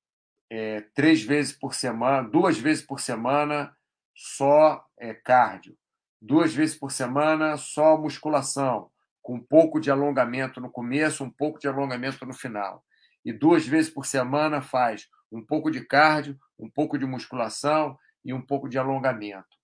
[0.48, 3.76] é, três vezes por semana, duas vezes por semana
[4.14, 5.76] só é, cardio,
[6.22, 11.58] duas vezes por semana só musculação, com um pouco de alongamento no começo, um pouco
[11.58, 12.84] de alongamento no final.
[13.24, 18.32] E duas vezes por semana faz um pouco de cardio, um pouco de musculação e
[18.32, 19.56] um pouco de alongamento.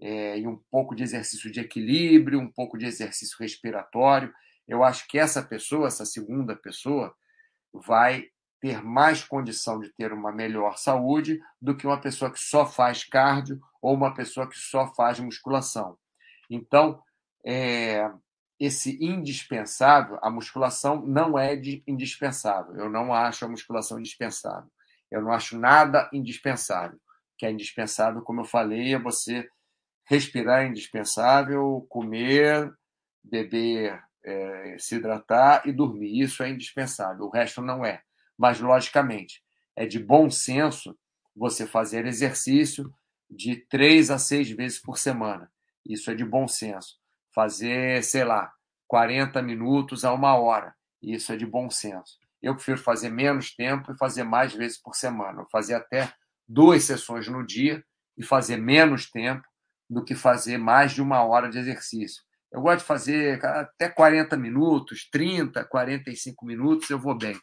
[0.00, 4.32] É, e um pouco de exercício de equilíbrio, um pouco de exercício respiratório.
[4.68, 7.14] Eu acho que essa pessoa, essa segunda pessoa,
[7.72, 8.26] vai
[8.60, 13.04] ter mais condição de ter uma melhor saúde do que uma pessoa que só faz
[13.04, 15.96] cardio ou uma pessoa que só faz musculação.
[16.50, 17.02] Então,
[17.44, 18.10] é,
[18.58, 21.54] esse indispensável, a musculação não é
[21.86, 22.74] indispensável.
[22.76, 24.70] Eu não acho a musculação indispensável.
[25.10, 26.96] Eu não acho nada indispensável.
[26.96, 29.46] O que é indispensável, como eu falei, é você
[30.08, 32.72] respirar é indispensável, comer,
[33.22, 36.20] beber, é, se hidratar e dormir.
[36.20, 37.26] Isso é indispensável.
[37.26, 38.02] O resto não é.
[38.38, 39.42] Mas, logicamente,
[39.74, 40.98] é de bom senso
[41.34, 42.90] você fazer exercício
[43.28, 45.50] de três a seis vezes por semana.
[45.84, 46.96] Isso é de bom senso
[47.36, 48.50] fazer, sei lá,
[48.88, 50.74] 40 minutos a uma hora.
[51.02, 52.18] Isso é de bom senso.
[52.42, 55.42] Eu prefiro fazer menos tempo e fazer mais vezes por semana.
[55.42, 56.10] Eu fazer até
[56.48, 57.84] duas sessões no dia
[58.16, 59.46] e fazer menos tempo
[59.88, 62.22] do que fazer mais de uma hora de exercício.
[62.50, 67.38] Eu gosto de fazer até 40 minutos, 30, 45 minutos, eu vou bem.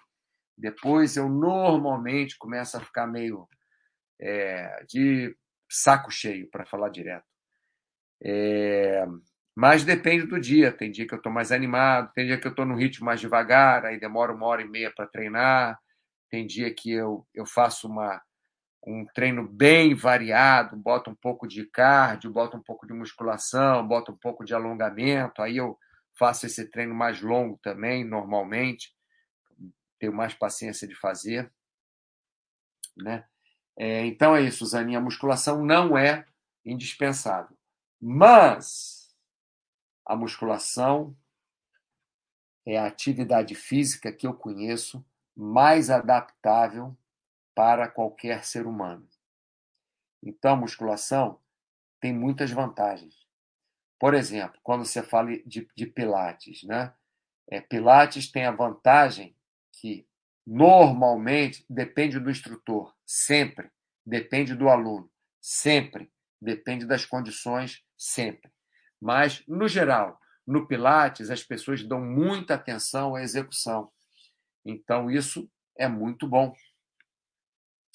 [0.58, 3.47] Depois eu normalmente começo a ficar meio
[4.19, 5.36] é, de
[5.69, 7.25] saco cheio, para falar direto.
[8.23, 9.06] É,
[9.56, 10.72] mas depende do dia.
[10.72, 13.20] Tem dia que eu estou mais animado, tem dia que eu estou no ritmo mais
[13.20, 15.80] devagar, aí demora uma hora e meia para treinar.
[16.30, 18.20] Tem dia que eu, eu faço uma,
[18.86, 24.12] um treino bem variado, boto um pouco de cardio, boto um pouco de musculação, boto
[24.12, 25.42] um pouco de alongamento.
[25.42, 25.78] Aí eu
[26.18, 28.92] faço esse treino mais longo também, normalmente.
[30.00, 31.52] Tenho mais paciência de fazer.
[32.98, 33.24] Né?
[33.78, 34.98] É, então é isso, Zaninha.
[34.98, 36.26] A musculação não é
[36.66, 37.56] indispensável.
[38.02, 39.03] Mas
[40.06, 41.16] a musculação
[42.66, 46.96] é a atividade física que eu conheço mais adaptável
[47.56, 49.08] para qualquer ser humano.
[50.22, 51.39] Então, a musculação
[52.00, 53.28] tem muitas vantagens.
[54.00, 56.94] Por exemplo, quando você fala de, de Pilates, né?
[57.50, 59.36] É, Pilates tem a vantagem
[59.72, 60.08] que
[60.46, 63.70] normalmente depende do instrutor, sempre
[64.06, 65.10] depende do aluno,
[65.42, 66.12] sempre
[66.42, 68.53] depende das condições, sempre.
[69.04, 73.92] Mas, no geral, no Pilates, as pessoas dão muita atenção à execução.
[74.66, 76.56] Então, isso é muito bom.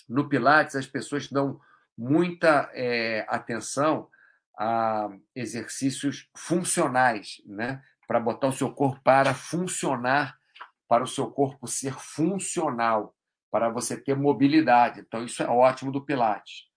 [0.06, 1.58] No Pilates, as pessoas dão
[1.96, 4.10] muita é, atenção
[4.58, 7.82] a exercícios funcionais, né?
[8.06, 10.38] para botar o seu corpo para funcionar,
[10.86, 13.14] para o seu corpo ser funcional,
[13.50, 15.00] para você ter mobilidade.
[15.00, 16.67] Então, isso é ótimo do Pilates.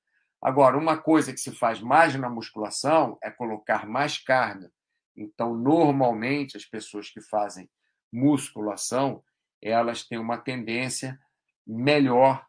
[0.41, 4.71] Agora, uma coisa que se faz mais na musculação é colocar mais carga.
[5.15, 7.69] Então, normalmente, as pessoas que fazem
[8.11, 9.23] musculação,
[9.61, 11.19] elas têm uma tendência
[11.65, 12.45] melhor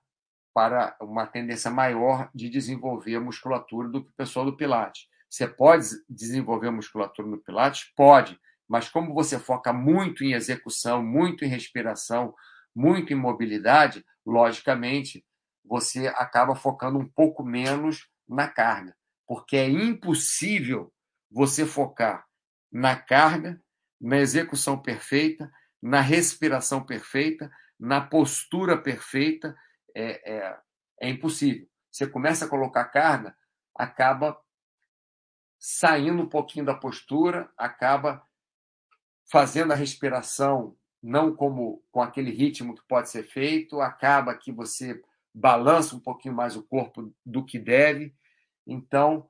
[0.54, 5.06] para uma tendência maior de desenvolver a musculatura do que o pessoal do Pilates.
[5.28, 7.90] Você pode desenvolver musculatura no Pilates?
[7.96, 12.34] Pode, mas como você foca muito em execução, muito em respiração,
[12.74, 15.24] muito em mobilidade, logicamente,
[15.64, 18.96] você acaba focando um pouco menos na carga,
[19.26, 20.92] porque é impossível
[21.30, 22.26] você focar
[22.70, 23.62] na carga,
[24.00, 29.56] na execução perfeita, na respiração perfeita, na postura perfeita.
[29.94, 30.58] É, é,
[31.00, 31.68] é impossível.
[31.90, 33.36] Você começa a colocar carga,
[33.76, 34.40] acaba
[35.58, 38.26] saindo um pouquinho da postura, acaba
[39.30, 45.02] fazendo a respiração não como com aquele ritmo que pode ser feito, acaba que você
[45.34, 48.14] balança um pouquinho mais o corpo do que deve.
[48.66, 49.28] Então,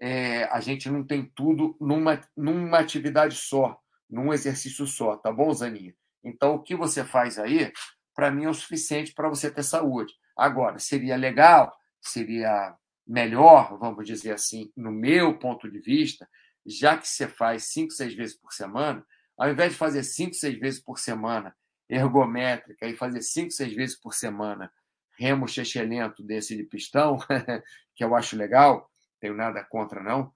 [0.00, 3.78] é, a gente não tem tudo numa, numa atividade só.
[4.10, 5.94] num exercício só, tá bom, Zaninha?
[6.22, 7.72] Então, o que você faz aí,
[8.14, 10.12] para mim, é o suficiente para você ter saúde.
[10.36, 16.28] Agora, seria legal, seria melhor, vamos dizer assim, no meu ponto de vista,
[16.64, 19.04] já que você faz cinco, seis vezes por semana,
[19.36, 21.54] ao invés de fazer cinco, seis vezes por semana
[21.88, 24.72] ergométrica e fazer cinco, seis vezes por semana
[25.18, 25.46] remo
[25.86, 27.18] lento desse de pistão,
[27.94, 30.32] que eu acho legal, tenho nada contra não.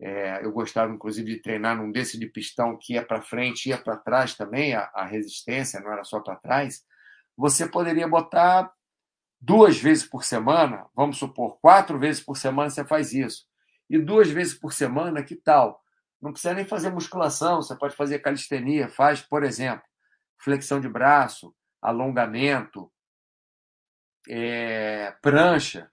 [0.00, 3.76] É, eu gostava, inclusive, de treinar num desse de pistão que ia para frente, ia
[3.76, 6.82] para trás também, a, a resistência, não era só para trás.
[7.36, 8.72] Você poderia botar
[9.40, 13.46] duas vezes por semana, vamos supor, quatro vezes por semana você faz isso.
[13.88, 15.82] E duas vezes por semana, que tal?
[16.20, 19.82] Não precisa nem fazer musculação, você pode fazer calistenia, faz, por exemplo,
[20.38, 22.90] flexão de braço, alongamento,
[24.28, 25.90] é, prancha,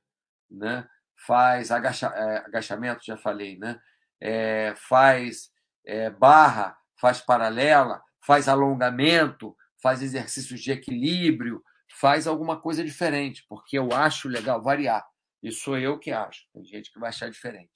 [0.49, 0.87] né?
[1.27, 3.79] faz agacha, é, agachamento, já falei, né?
[4.21, 5.51] É, faz
[5.85, 11.63] é, barra, faz paralela, faz alongamento, faz exercícios de equilíbrio,
[11.99, 15.05] faz alguma coisa diferente, porque eu acho legal variar.
[15.43, 16.45] Isso sou eu que acho.
[16.53, 17.71] Tem gente que vai achar diferente.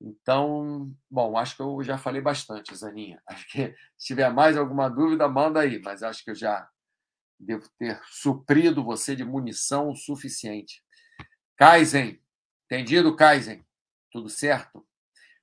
[0.00, 3.22] Então, bom, acho que eu já falei bastante, Zaninha.
[3.26, 6.68] Acho que se tiver mais alguma dúvida, manda aí, mas acho que eu já
[7.38, 10.82] devo ter suprido você de munição suficiente.
[11.56, 12.20] Kaizen,
[12.66, 13.64] entendido, Kaizen?
[14.10, 14.86] Tudo certo?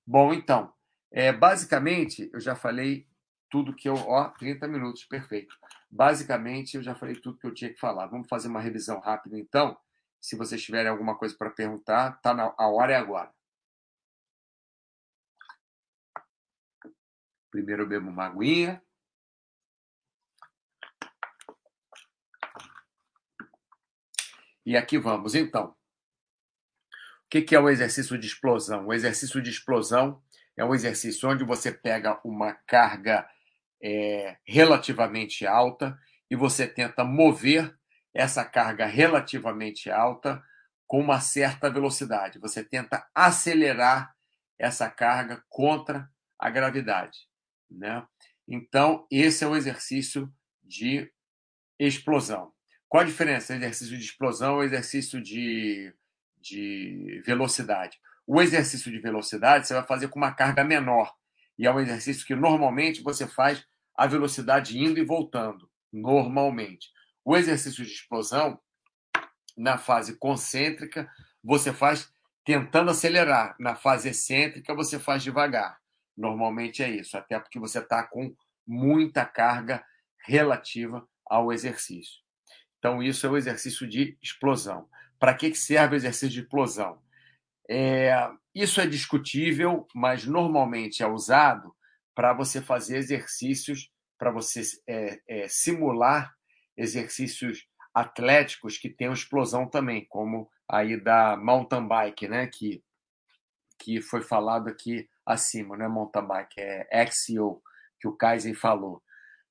[0.05, 0.73] Bom, então,
[1.11, 3.07] é, basicamente, eu já falei
[3.49, 3.95] tudo que eu.
[3.95, 5.55] Ó, 30 minutos, perfeito.
[5.89, 8.07] Basicamente, eu já falei tudo que eu tinha que falar.
[8.07, 9.77] Vamos fazer uma revisão rápida, então.
[10.19, 13.33] Se vocês tiverem alguma coisa para perguntar, tá na, a hora é agora.
[17.49, 18.81] Primeiro eu bebo uma aguinha.
[24.65, 25.35] E aqui vamos.
[25.35, 25.75] Então,
[27.25, 28.87] o que é o exercício de explosão?
[28.87, 30.21] O exercício de explosão
[30.55, 33.27] é um exercício onde você pega uma carga
[33.81, 35.97] é, relativamente alta
[36.29, 37.75] e você tenta mover
[38.13, 40.43] essa carga relativamente alta
[40.85, 42.39] com uma certa velocidade.
[42.39, 44.13] Você tenta acelerar
[44.59, 47.17] essa carga contra a gravidade.
[47.69, 48.05] Né?
[48.47, 51.11] Então, esse é o exercício de
[51.79, 52.53] explosão.
[52.91, 55.93] Qual a diferença entre exercício de explosão e exercício de,
[56.41, 57.97] de velocidade?
[58.27, 61.15] O exercício de velocidade você vai fazer com uma carga menor.
[61.57, 66.89] E é um exercício que normalmente você faz a velocidade indo e voltando, normalmente.
[67.23, 68.59] O exercício de explosão,
[69.57, 71.09] na fase concêntrica,
[71.41, 72.11] você faz
[72.43, 73.55] tentando acelerar.
[73.57, 75.79] Na fase excêntrica, você faz devagar.
[76.17, 78.35] Normalmente é isso, até porque você está com
[78.67, 79.81] muita carga
[80.25, 82.19] relativa ao exercício.
[82.81, 84.89] Então, isso é o exercício de explosão.
[85.19, 86.99] Para que serve o exercício de explosão?
[87.69, 88.11] É,
[88.55, 91.75] isso é discutível, mas normalmente é usado
[92.15, 96.33] para você fazer exercícios, para você é, é, simular
[96.75, 102.47] exercícios atléticos que tenham explosão também, como aí da mountain bike, né?
[102.47, 102.83] Que,
[103.77, 107.61] que foi falado aqui acima, não é mountain bike, é XCO,
[107.99, 109.03] que o Kaiser falou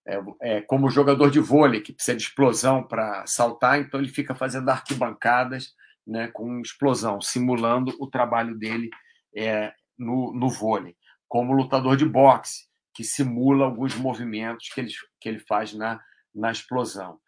[0.06, 4.34] é, é, como jogador de vôlei, que precisa de explosão para saltar, então ele fica
[4.34, 5.74] fazendo arquibancadas
[6.06, 8.90] né, com explosão, simulando o trabalho dele
[9.36, 10.96] é, no, no vôlei.
[11.28, 16.00] Como lutador de boxe, que simula alguns movimentos que ele, que ele faz na,
[16.34, 17.18] na explosão.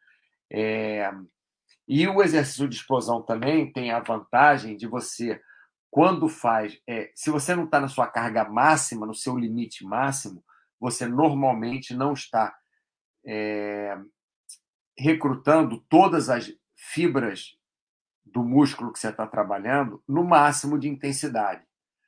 [0.52, 1.10] É,
[1.86, 5.40] e o exercício de explosão também tem a vantagem de você,
[5.90, 10.42] quando faz, é, se você não está na sua carga máxima, no seu limite máximo,
[10.80, 12.52] você normalmente não está
[13.24, 13.98] é,
[14.98, 17.56] recrutando todas as fibras
[18.24, 21.64] do músculo que você está trabalhando no máximo de intensidade.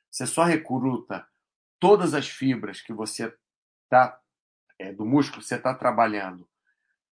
[0.09, 1.27] Você só recruta
[1.79, 3.33] todas as fibras que você
[3.83, 4.19] está
[4.79, 6.47] é, do músculo que você está trabalhando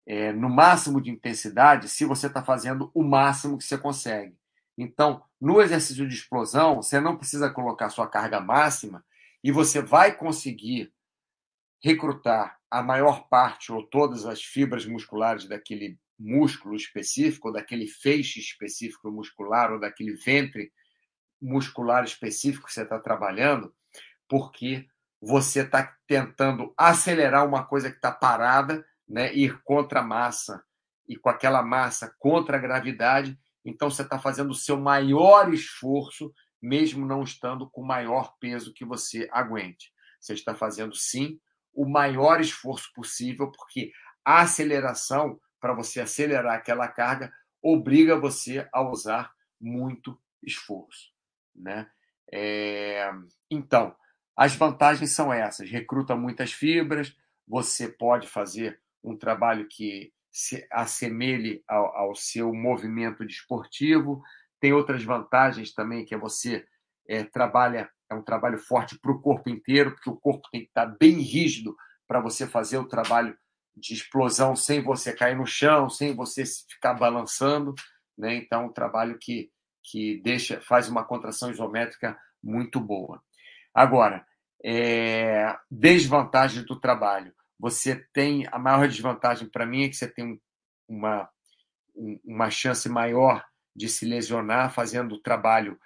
[0.06, 4.36] é, no máximo de intensidade se você está fazendo o máximo que você consegue.
[4.76, 9.04] Então, no exercício de explosão, você não precisa colocar sua carga máxima
[9.42, 10.92] e você vai conseguir
[11.82, 18.38] recrutar a maior parte ou todas as fibras musculares daquele músculo específico, ou daquele feixe
[18.38, 20.70] específico muscular, ou daquele ventre
[21.40, 23.74] muscular específico que você está trabalhando,
[24.28, 24.86] porque
[25.20, 30.62] você está tentando acelerar uma coisa que está parada, né, ir contra a massa,
[31.10, 36.32] e com aquela massa contra a gravidade, então você está fazendo o seu maior esforço,
[36.62, 39.92] mesmo não estando com o maior peso que você aguente.
[40.20, 41.40] Você está fazendo, sim,
[41.74, 43.92] o maior esforço possível, porque
[44.24, 51.10] a aceleração, para você acelerar aquela carga, obriga você a usar muito esforço.
[51.54, 51.90] Né?
[52.32, 53.10] É...
[53.50, 53.94] Então,
[54.40, 57.14] As vantagens são essas: recruta muitas fibras,
[57.46, 64.22] você pode fazer um trabalho que se assemelhe ao, ao seu movimento desportivo.
[64.58, 66.66] Tem outras vantagens também, que é você
[67.06, 70.68] é, trabalha, é um trabalho forte para o corpo inteiro, porque o corpo tem que
[70.68, 73.36] estar bem rígido para você fazer o trabalho
[73.76, 77.74] de explosão sem você cair no chão, sem você ficar balançando.
[78.18, 78.34] Né?
[78.34, 79.50] Então, um trabalho que,
[79.84, 83.22] que deixa, faz uma contração isométrica muito boa.
[83.72, 84.26] Agora,
[84.64, 90.40] é, desvantagem do trabalho você tem a maior desvantagem para mim é que você tem
[90.88, 91.28] uma,
[92.24, 93.44] uma chance maior
[93.76, 95.78] de se lesionar fazendo o trabalho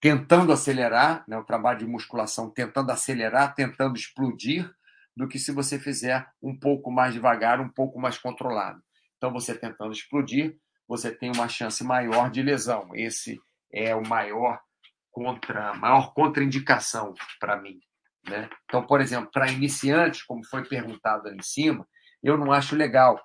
[0.00, 4.70] tentando acelerar, né, o trabalho de musculação tentando acelerar, tentando explodir,
[5.16, 8.80] do que se você fizer um pouco mais devagar, um pouco mais controlado.
[9.16, 10.56] Então, você tentando explodir,
[10.88, 12.88] você tem uma chance maior de lesão.
[12.94, 13.38] Esse
[13.72, 14.58] é o maior
[15.10, 17.78] contra, maior contraindicação para mim.
[18.26, 18.48] Né?
[18.64, 21.86] Então, por exemplo, para iniciantes, como foi perguntado ali em cima,
[22.22, 23.20] eu não acho legal,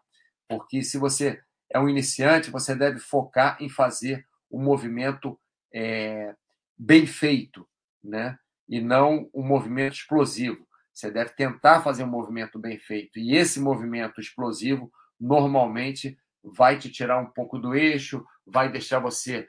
[0.47, 5.39] porque se você é um iniciante, você deve focar em fazer o um movimento
[5.73, 6.33] é,
[6.77, 7.67] bem feito,
[8.03, 8.37] né?
[8.67, 10.67] e não um movimento explosivo.
[10.93, 13.19] Você deve tentar fazer um movimento bem feito.
[13.19, 19.47] E esse movimento explosivo normalmente vai te tirar um pouco do eixo, vai deixar você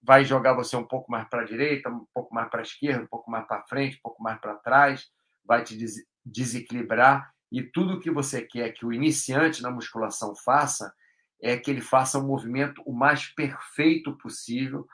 [0.00, 3.02] vai jogar você um pouco mais para a direita, um pouco mais para a esquerda,
[3.02, 5.10] um pouco mais para frente, um pouco mais para trás,
[5.44, 7.32] vai te des desequilibrar.
[7.50, 10.94] E tudo que você quer que o iniciante na musculação faça
[11.42, 14.86] é que ele faça um movimento o mais perfeito possível,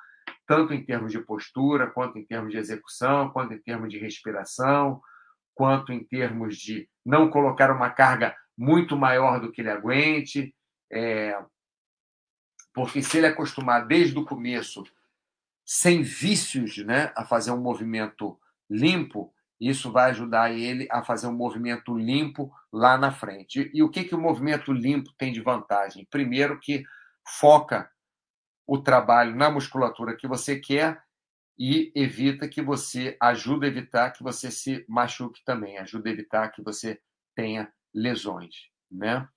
[0.52, 5.00] tanto em termos de postura, quanto em termos de execução, quanto em termos de respiração,
[5.54, 10.54] quanto em termos de não colocar uma carga muito maior do que ele aguente.
[10.92, 11.42] É,
[12.74, 14.84] porque se ele acostumar desde o começo,
[15.64, 18.38] sem vícios, né, a fazer um movimento
[18.68, 23.70] limpo, isso vai ajudar ele a fazer um movimento limpo lá na frente.
[23.72, 26.06] E o que, que o movimento limpo tem de vantagem?
[26.10, 26.84] Primeiro, que
[27.40, 27.90] foca
[28.66, 31.02] o trabalho na musculatura que você quer
[31.58, 36.48] e evita que você ajuda a evitar que você se machuque também, ajuda a evitar
[36.50, 37.00] que você
[37.34, 38.54] tenha lesões,
[38.90, 39.28] né?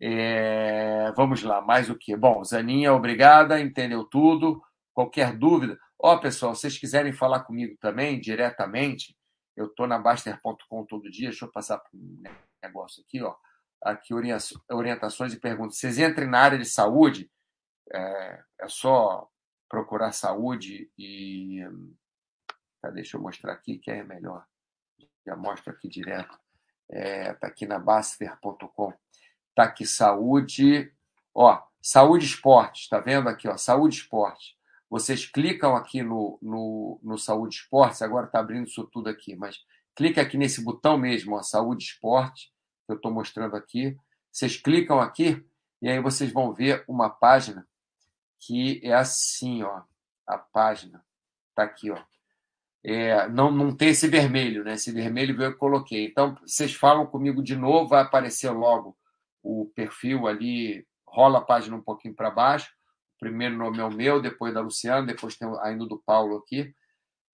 [0.00, 2.16] É, vamos lá, mais o que?
[2.16, 4.60] Bom, Zaninha, obrigada, entendeu tudo.
[4.92, 5.78] Qualquer dúvida?
[5.98, 9.16] Ó, oh, pessoal, vocês quiserem falar comigo também, diretamente,
[9.56, 11.28] eu estou na Baster.com todo dia.
[11.28, 12.22] Deixa eu passar para um
[12.62, 13.34] negócio aqui, ó.
[13.82, 14.14] Aqui,
[14.70, 15.78] orientações e perguntas.
[15.78, 17.30] Vocês entrem na área de saúde,
[17.92, 19.28] é, é só
[19.68, 21.60] procurar saúde e.
[22.80, 24.44] Tá, deixa eu mostrar aqui que é melhor.
[25.26, 26.38] Já mostro aqui direto.
[26.90, 28.92] Está é, tá aqui na Baster.com.
[29.54, 30.92] Tá aqui saúde,
[31.34, 34.56] ó, saúde esporte, tá vendo aqui, ó, saúde esporte.
[34.88, 39.58] Vocês clicam aqui no, no, no saúde esportes, agora tá abrindo isso tudo aqui, mas
[39.94, 42.52] clica aqui nesse botão mesmo, ó, saúde esporte,
[42.86, 43.96] que eu estou mostrando aqui.
[44.30, 45.44] Vocês clicam aqui
[45.80, 47.66] e aí vocês vão ver uma página
[48.44, 49.82] que é assim, ó,
[50.26, 51.04] a página
[51.54, 51.98] tá aqui, ó.
[52.84, 54.74] É, não, não tem esse vermelho, né?
[54.74, 56.06] Esse vermelho eu coloquei.
[56.06, 58.96] Então, vocês falam comigo de novo, vai aparecer logo
[59.42, 62.70] o perfil ali, rola a página um pouquinho para baixo.
[63.16, 66.74] O primeiro nome é o meu, depois da Luciana, depois tem ainda do Paulo aqui.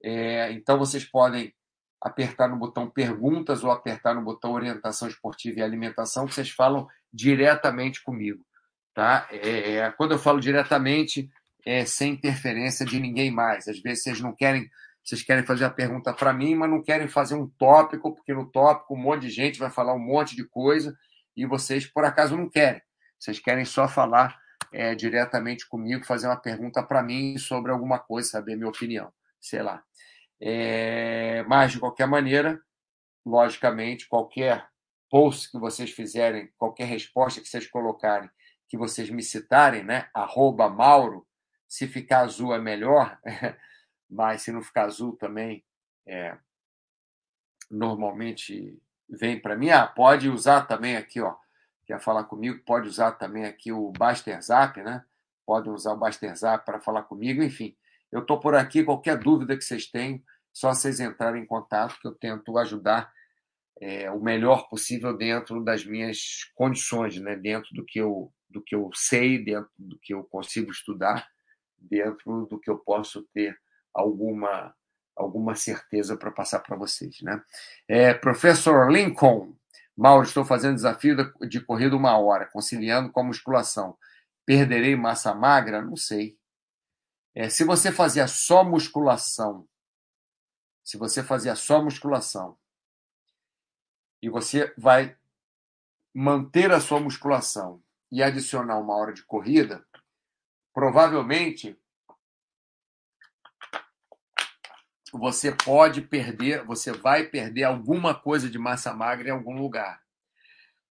[0.04, 1.54] É, então vocês podem
[2.00, 6.86] apertar no botão perguntas ou apertar no botão orientação esportiva e alimentação, que vocês falam
[7.12, 8.44] diretamente comigo.
[8.98, 9.28] Tá?
[9.30, 11.30] É, é, quando eu falo diretamente,
[11.64, 13.68] é sem interferência de ninguém mais.
[13.68, 14.68] Às vezes vocês não querem,
[15.04, 18.50] vocês querem fazer a pergunta para mim, mas não querem fazer um tópico, porque no
[18.50, 20.98] tópico um monte de gente vai falar um monte de coisa
[21.36, 22.82] e vocês, por acaso, não querem.
[23.16, 24.36] Vocês querem só falar
[24.72, 29.62] é, diretamente comigo, fazer uma pergunta para mim sobre alguma coisa, saber minha opinião, sei
[29.62, 29.80] lá.
[30.42, 32.60] É, mas, de qualquer maneira,
[33.24, 34.66] logicamente, qualquer
[35.08, 38.28] post que vocês fizerem, qualquer resposta que vocês colocarem,
[38.68, 40.08] que vocês me citarem, né?
[40.14, 41.26] Arroba Mauro,
[41.66, 43.18] se ficar azul é melhor,
[44.08, 45.64] mas se não ficar azul também,
[46.06, 46.36] é,
[47.70, 51.34] normalmente vem para mim, ah, pode usar também aqui, ó,
[51.86, 55.04] quer falar comigo, pode usar também aqui o Baster Zap, né?
[55.46, 57.74] Pode usar o Baster Zap para falar comigo, enfim.
[58.12, 62.06] Eu estou por aqui, qualquer dúvida que vocês tenham, só vocês entrarem em contato que
[62.06, 63.12] eu tento ajudar
[63.80, 67.36] é, o melhor possível dentro das minhas condições, né?
[67.36, 71.28] dentro do que, eu, do que eu sei, dentro do que eu consigo estudar,
[71.76, 73.58] dentro do que eu posso ter
[73.94, 74.74] alguma
[75.14, 77.20] alguma certeza para passar para vocês.
[77.22, 77.42] Né?
[77.88, 79.52] É, Professor Lincoln,
[79.96, 81.16] Mauro, estou fazendo desafio
[81.48, 83.98] de corrida uma hora, conciliando com a musculação.
[84.46, 85.82] Perderei massa magra?
[85.82, 86.38] Não sei.
[87.34, 89.68] É, se você fazia só musculação,
[90.84, 92.56] se você fazer só musculação
[94.22, 95.16] e você vai
[96.14, 99.84] manter a sua musculação e adicionar uma hora de corrida,
[100.72, 101.78] provavelmente
[105.12, 110.02] você pode perder, você vai perder alguma coisa de massa magra em algum lugar.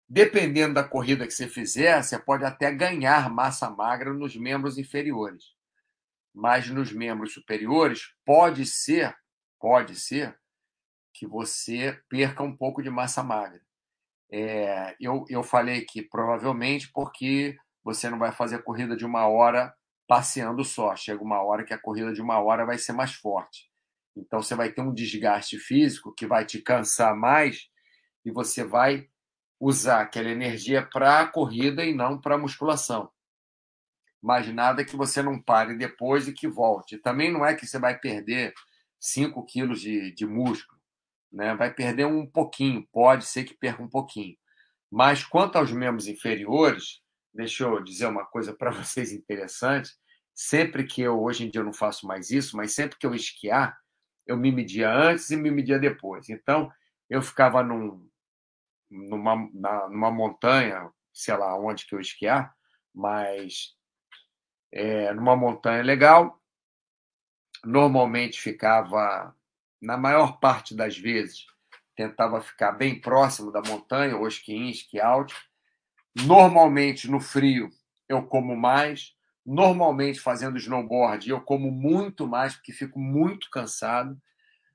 [0.08, 5.54] Dependendo da corrida que você fizer, você pode até ganhar massa magra nos membros inferiores.
[6.32, 9.16] Mas nos membros superiores, pode ser,
[9.58, 10.38] pode ser
[11.12, 13.63] que você perca um pouco de massa magra.
[14.36, 19.28] É, eu, eu falei que provavelmente porque você não vai fazer a corrida de uma
[19.28, 19.72] hora
[20.08, 20.96] passeando só.
[20.96, 23.70] Chega uma hora que a corrida de uma hora vai ser mais forte.
[24.16, 27.68] Então você vai ter um desgaste físico que vai te cansar mais
[28.24, 29.08] e você vai
[29.60, 33.08] usar aquela energia para a corrida e não para a musculação.
[34.20, 36.98] Mas nada que você não pare depois e que volte.
[36.98, 38.52] Também não é que você vai perder
[38.98, 40.73] 5 quilos de, de músculo.
[41.34, 41.54] Né?
[41.56, 44.36] Vai perder um pouquinho, pode ser que perca um pouquinho.
[44.90, 47.00] Mas quanto aos membros inferiores,
[47.34, 49.90] deixa eu dizer uma coisa para vocês interessante.
[50.32, 53.14] Sempre que eu, hoje em dia eu não faço mais isso, mas sempre que eu
[53.14, 53.76] esquiar,
[54.26, 56.28] eu me media antes e me media depois.
[56.28, 56.70] Então,
[57.10, 58.08] eu ficava num,
[58.90, 62.54] numa, na, numa montanha, sei lá onde que eu esquiar,
[62.94, 63.76] mas
[64.72, 66.40] é, numa montanha legal.
[67.64, 69.34] Normalmente ficava,
[69.84, 71.44] na maior parte das vezes,
[71.94, 74.98] tentava ficar bem próximo da montanha, ou esqui esqui.
[76.26, 77.68] Normalmente, no frio,
[78.08, 79.14] eu como mais.
[79.44, 84.18] Normalmente, fazendo snowboard, eu como muito mais, porque fico muito cansado.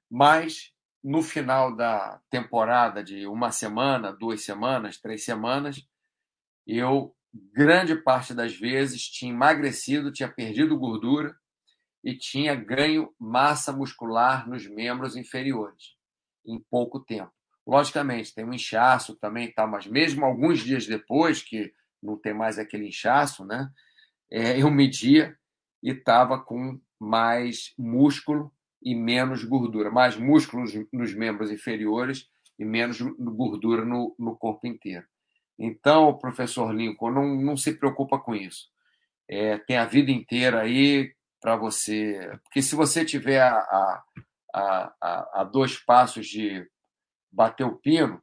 [0.10, 0.72] Mas
[1.04, 5.88] no final da temporada de uma semana, duas semanas, três semanas,
[6.68, 7.16] eu,
[7.54, 11.36] grande parte das vezes, tinha emagrecido, tinha perdido gordura
[12.04, 15.96] e tinha ganho massa muscular nos membros inferiores
[16.46, 17.32] em pouco tempo.
[17.68, 21.72] Logicamente, tem um inchaço também, tá, mas mesmo alguns dias depois, que
[22.02, 23.70] não tem mais aquele inchaço, né?
[24.32, 25.38] É, eu media
[25.84, 32.28] e estava com mais músculo e menos gordura, mais músculos nos membros inferiores
[32.58, 35.06] e menos gordura no, no corpo inteiro.
[35.58, 38.68] Então, professor Lincoln, não, não se preocupa com isso.
[39.30, 42.38] É, tem a vida inteira aí para você.
[42.44, 44.04] Porque se você tiver a, a,
[44.54, 46.68] a, a, dois passos de
[47.32, 48.22] bater o pino,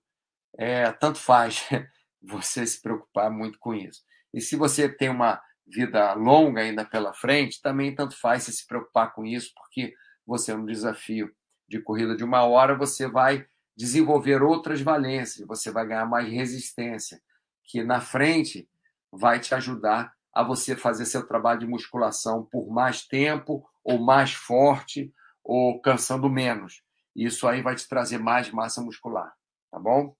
[0.59, 1.69] é, tanto faz
[2.23, 4.03] você se preocupar muito com isso.
[4.33, 8.67] E se você tem uma vida longa ainda pela frente, também tanto faz você se
[8.67, 9.95] preocupar com isso, porque
[10.25, 11.35] você no desafio
[11.69, 13.47] de corrida de uma hora, você vai
[13.77, 17.21] desenvolver outras valências, você vai ganhar mais resistência,
[17.65, 18.69] que na frente
[19.13, 24.35] vai te ajudar a você fazer seu trabalho de musculação por mais tempo, ou mais
[24.35, 25.11] forte,
[25.43, 26.83] ou cansando menos.
[27.17, 29.35] Isso aí vai te trazer mais massa muscular,
[29.71, 30.15] tá bom?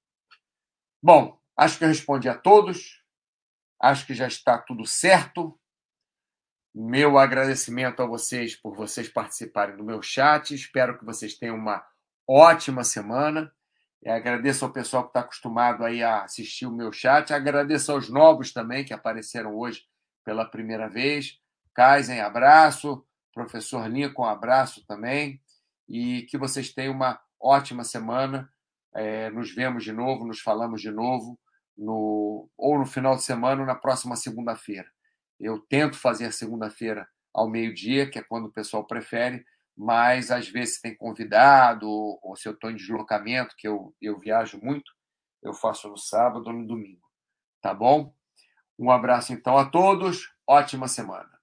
[1.03, 3.05] Bom, acho que eu respondi a todos.
[3.79, 5.61] Acho que já está tudo certo.
[6.75, 10.55] Meu agradecimento a vocês por vocês participarem do meu chat.
[10.55, 11.87] Espero que vocês tenham uma
[12.27, 13.53] ótima semana.
[14.07, 17.35] Agradeço ao pessoal que está acostumado aí a assistir o meu chat.
[17.35, 19.83] Agradeço aos novos também que apareceram hoje
[20.27, 21.39] pela primeira vez.
[21.73, 23.07] Kaizen, abraço.
[23.33, 25.41] Professor Lincoln, abraço também.
[25.89, 28.51] E que vocês tenham uma ótima semana.
[28.93, 31.39] É, nos vemos de novo, nos falamos de novo,
[31.77, 34.91] no, ou no final de semana ou na próxima segunda-feira.
[35.39, 39.45] Eu tento fazer segunda-feira ao meio-dia, que é quando o pessoal prefere,
[39.77, 44.59] mas às vezes tem convidado, ou se eu estou em deslocamento, que eu, eu viajo
[44.63, 44.91] muito,
[45.43, 47.07] eu faço no sábado ou no domingo.
[47.61, 48.16] Tá bom?
[48.79, 51.36] Um abraço então a todos, ótima semana.